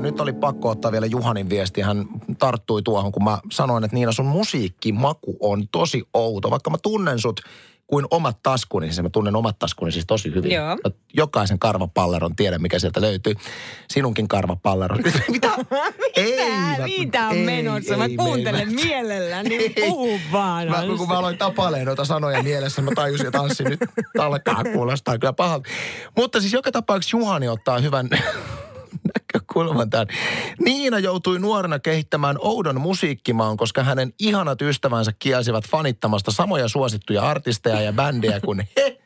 Nyt 0.00 0.20
oli 0.20 0.32
pakko 0.32 0.70
ottaa 0.70 0.92
vielä 0.92 1.06
Juhanin 1.06 1.48
viesti. 1.50 1.80
Hän 1.80 2.04
tarttui 2.38 2.82
tuohon, 2.82 3.12
kun 3.12 3.24
mä 3.24 3.38
sanoin, 3.52 3.84
että 3.84 3.94
Niina, 3.94 4.12
sun 4.12 4.26
musiikkimaku 4.26 5.36
on 5.40 5.68
tosi 5.72 6.02
outo. 6.14 6.50
Vaikka 6.50 6.70
mä 6.70 6.76
tunnen 6.82 7.18
sut 7.18 7.40
kuin 7.86 8.06
omat 8.10 8.42
taskuni, 8.42 8.86
siis 8.86 9.02
mä 9.02 9.10
tunnen 9.10 9.36
omat 9.36 9.58
taskuni 9.58 9.92
siis 9.92 10.04
tosi 10.06 10.34
hyvin. 10.34 10.50
Joo. 10.52 10.66
Mä 10.68 10.90
jokaisen 11.14 11.58
karvapalleron 11.58 12.36
tiedän, 12.36 12.62
mikä 12.62 12.78
sieltä 12.78 13.00
löytyy. 13.00 13.34
Sinunkin 13.90 14.28
karvapalleron. 14.28 14.98
Mitä? 15.28 15.50
ei, 16.16 16.36
Mitä, 16.36 16.78
mä- 16.78 16.84
mitä 16.86 17.26
on 17.26 17.36
ei, 17.36 17.44
menossa? 17.44 17.96
Mä 17.96 18.04
ei, 18.04 18.16
kuuntelen 18.16 18.60
ei, 18.60 18.66
mä- 18.66 18.72
mielelläni, 18.84 19.56
Ei. 19.76 19.90
puhu 19.90 20.20
vaan. 20.32 20.68
Mä, 20.68 20.82
kun 20.98 21.08
mä 21.08 21.18
aloin 21.18 21.38
tapailemaan 21.38 21.86
noita 21.86 22.04
sanoja 22.04 22.42
mielessä, 22.42 22.82
mä 22.82 22.90
tajusin, 22.94 23.26
että 23.26 23.40
Anssi 23.40 23.64
nyt 23.64 23.80
alkaa 24.18 24.62
kuulostaa 24.72 25.18
kyllä 25.18 25.32
pahalta. 25.32 25.68
Mutta 26.16 26.40
siis 26.40 26.52
joka 26.52 26.72
tapauksessa 26.72 27.16
Juhani 27.16 27.48
ottaa 27.48 27.78
hyvän 27.78 28.08
näkökulman 29.48 29.90
tähän. 29.90 30.06
Niina 30.64 30.98
joutui 30.98 31.38
nuorena 31.38 31.78
kehittämään 31.78 32.36
oudon 32.40 32.80
musiikkimaan, 32.80 33.56
koska 33.56 33.82
hänen 33.82 34.12
ihanat 34.18 34.62
ystävänsä 34.62 35.12
kielsivät 35.18 35.64
fanittamasta 35.68 36.30
samoja 36.30 36.68
suosittuja 36.68 37.22
artisteja 37.22 37.80
ja 37.80 37.92
bändejä 37.92 38.40
kuin 38.40 38.68
he 38.76 38.98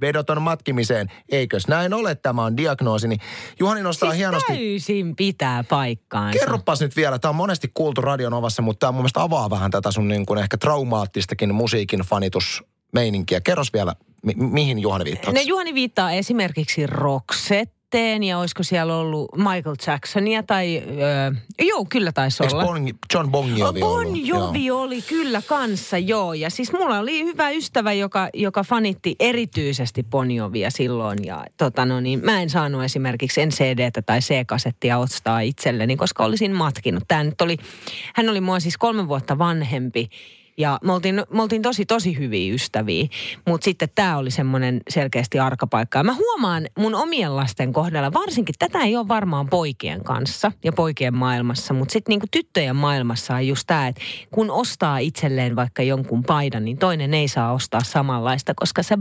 vedoton 0.00 0.42
matkimiseen. 0.42 1.12
Eikös 1.32 1.68
näin 1.68 1.94
ole? 1.94 2.14
Tämä 2.14 2.44
on 2.44 2.56
diagnoosini. 2.56 3.16
Juhani 3.58 3.82
nostaa 3.82 4.10
siis 4.10 4.18
hienosti 4.18 4.52
täysin 4.52 5.16
pitää 5.16 5.64
paikkaansa. 5.64 6.38
Kerropas 6.38 6.80
nyt 6.80 6.96
vielä, 6.96 7.18
tämä 7.18 7.30
on 7.30 7.36
monesti 7.36 7.70
kuultu 7.74 8.00
Radion 8.00 8.34
Ovassa, 8.34 8.62
mutta 8.62 8.78
tämä 8.78 8.92
mun 8.92 9.00
mielestä 9.00 9.22
avaa 9.22 9.50
vähän 9.50 9.70
tätä 9.70 9.90
sun 9.92 10.08
niin 10.08 10.26
kuin 10.26 10.38
ehkä 10.38 10.56
traumaattistakin 10.56 11.54
musiikin 11.54 12.00
fanitusmeininkiä. 12.00 13.40
Kerros 13.40 13.72
vielä, 13.72 13.94
mi- 14.22 14.34
mihin 14.36 14.78
Juhani 14.78 15.04
viittaa? 15.04 15.32
No 15.32 15.40
Juhani 15.40 15.74
viittaa 15.74 16.12
esimerkiksi 16.12 16.86
Roxetteen 17.90 18.22
ja 18.22 18.38
olisiko 18.38 18.62
siellä 18.62 18.96
ollut 18.96 19.28
Michael 19.36 19.76
Jacksonia 19.86 20.42
tai, 20.42 20.82
öö, 20.98 21.32
joo 21.68 21.86
kyllä 21.88 22.12
taisi 22.12 22.42
olla. 22.42 22.64
bon, 22.64 22.88
John 23.14 23.30
Bon 23.30 23.58
Jovi 23.58 23.82
ollut? 23.82 24.06
Bon 24.06 24.26
Jovi 24.26 24.64
Joo. 24.64 24.80
oli 24.80 25.02
kyllä 25.02 25.42
kanssa, 25.46 25.98
joo. 25.98 26.34
Ja 26.34 26.50
siis 26.50 26.72
mulla 26.72 26.98
oli 26.98 27.24
hyvä 27.24 27.50
ystävä, 27.50 27.92
joka, 27.92 28.28
joka 28.34 28.64
fanitti 28.64 29.16
erityisesti 29.20 30.02
Bon 30.02 30.30
Jovia 30.30 30.70
silloin. 30.70 31.18
Ja 31.24 31.44
tota 31.56 31.84
no 31.84 32.00
niin, 32.00 32.20
mä 32.24 32.42
en 32.42 32.50
saanut 32.50 32.84
esimerkiksi 32.84 33.40
en 33.40 33.50
CD-tä 33.50 34.02
tai 34.02 34.20
C-kasettia 34.20 34.98
ostaa 34.98 35.40
itselleni, 35.40 35.96
koska 35.96 36.24
olisin 36.24 36.52
matkinut. 36.52 37.04
Tää 37.08 37.24
nyt 37.24 37.40
oli, 37.40 37.56
hän 38.14 38.28
oli 38.28 38.40
mua 38.40 38.60
siis 38.60 38.78
kolme 38.78 39.08
vuotta 39.08 39.38
vanhempi. 39.38 40.08
Ja 40.60 40.78
me 40.84 40.92
oltiin, 40.92 41.22
me 41.30 41.42
oltiin 41.42 41.62
tosi, 41.62 41.86
tosi 41.86 42.18
hyviä 42.18 42.54
ystäviä. 42.54 43.06
Mutta 43.46 43.64
sitten 43.64 43.88
tämä 43.94 44.16
oli 44.16 44.30
semmoinen 44.30 44.80
selkeästi 44.88 45.38
arkapaikka. 45.38 45.98
Ja 45.98 46.04
mä 46.04 46.14
huomaan 46.14 46.66
mun 46.78 46.94
omien 46.94 47.36
lasten 47.36 47.72
kohdalla, 47.72 48.12
varsinkin 48.12 48.54
tätä 48.58 48.78
ei 48.78 48.96
ole 48.96 49.08
varmaan 49.08 49.48
poikien 49.48 50.04
kanssa 50.04 50.52
ja 50.64 50.72
poikien 50.72 51.16
maailmassa, 51.16 51.74
mutta 51.74 51.92
sitten 51.92 52.12
niinku 52.12 52.26
tyttöjen 52.30 52.76
maailmassa 52.76 53.34
on 53.34 53.46
just 53.46 53.64
tämä, 53.66 53.88
että 53.88 54.00
kun 54.30 54.50
ostaa 54.50 54.98
itselleen 54.98 55.56
vaikka 55.56 55.82
jonkun 55.82 56.22
paidan, 56.22 56.64
niin 56.64 56.78
toinen 56.78 57.14
ei 57.14 57.28
saa 57.28 57.52
ostaa 57.52 57.82
samanlaista, 57.84 58.52
koska 58.56 58.82
se 58.82 58.96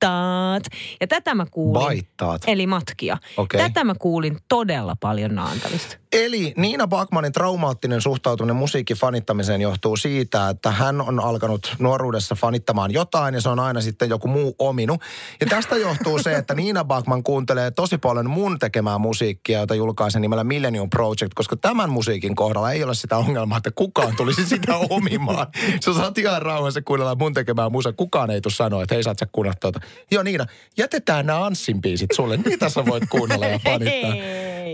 baittaat. 0.00 0.62
Ja 1.00 1.06
tätä 1.06 1.34
mä 1.34 1.46
kuulin. 1.50 1.82
Baittaat. 1.82 2.42
Eli 2.46 2.66
matkia. 2.66 3.18
Okei. 3.36 3.60
Tätä 3.60 3.84
mä 3.84 3.94
kuulin 3.98 4.38
todella 4.48 4.96
paljon 5.00 5.34
Naantalista. 5.34 5.96
Eli 6.12 6.54
Niina 6.56 6.86
Bakmanin 6.86 7.32
traumaattinen 7.32 8.00
suhtautuminen 8.00 8.56
musiikin 8.56 8.96
fanittamiseen 8.96 9.60
johtuu 9.60 9.96
siitä, 9.96 10.48
että 10.48 10.70
hän 10.70 11.00
on 11.00 11.20
alkanut 11.20 11.74
nuoruudessa 11.78 12.34
fanittamaan 12.34 12.92
jotain 12.92 13.34
ja 13.34 13.40
se 13.40 13.48
on 13.48 13.60
aina 13.60 13.80
sitten 13.80 14.08
joku 14.08 14.28
muu 14.28 14.54
ominu. 14.58 14.98
Ja 15.40 15.46
tästä 15.46 15.76
johtuu 15.76 16.18
se, 16.18 16.36
että 16.36 16.54
Niina 16.54 16.84
Bakman 16.84 17.22
kuuntelee 17.22 17.70
tosi 17.70 17.98
paljon 17.98 18.30
mun 18.30 18.58
tekemää 18.58 18.98
musiikkia, 18.98 19.60
jota 19.60 19.74
julkaisen 19.74 20.22
nimellä 20.22 20.44
Millennium 20.44 20.90
Project, 20.90 21.34
koska 21.34 21.56
tämän 21.56 21.90
musiikin 21.90 22.36
kohdalla 22.36 22.72
ei 22.72 22.84
ole 22.84 22.94
sitä 22.94 23.16
ongelmaa, 23.16 23.58
että 23.58 23.70
kukaan 23.74 24.16
tulisi 24.16 24.46
sitä 24.46 24.76
omimaan. 24.90 25.46
Sä 25.84 25.94
saat 25.94 26.18
ihan 26.18 26.42
rauhassa 26.42 26.82
kuunnella 26.82 27.14
mun 27.14 27.34
tekemää 27.34 27.68
musa. 27.68 27.92
Kukaan 27.92 28.30
ei 28.30 28.40
tule 28.40 28.52
sanoa, 28.52 28.82
että 28.82 28.94
hei 28.94 29.02
saat 29.02 29.18
sä 29.18 29.26
kuunnella 29.32 29.58
tuota. 29.60 29.80
Joo 30.10 30.22
Niina, 30.22 30.46
jätetään 30.76 31.26
nämä 31.26 31.44
Anssin 31.44 31.80
biisit 31.80 32.10
sulle. 32.14 32.36
Niitä 32.36 32.68
sä 32.68 32.86
voit 32.86 33.04
kuunnella 33.10 33.46
ja 33.46 33.58
fanittaa. 33.58 34.14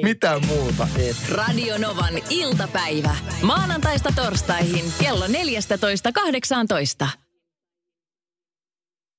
Mitään 0.02 0.46
muuta 0.46 0.88
et. 0.98 1.16
Radio 1.32 1.78
Novan 1.78 2.14
iltapäivä. 2.30 3.16
Maanantaista 3.42 4.12
torstaihin 4.16 4.84
kello 5.00 5.26
14.18. 5.26 7.23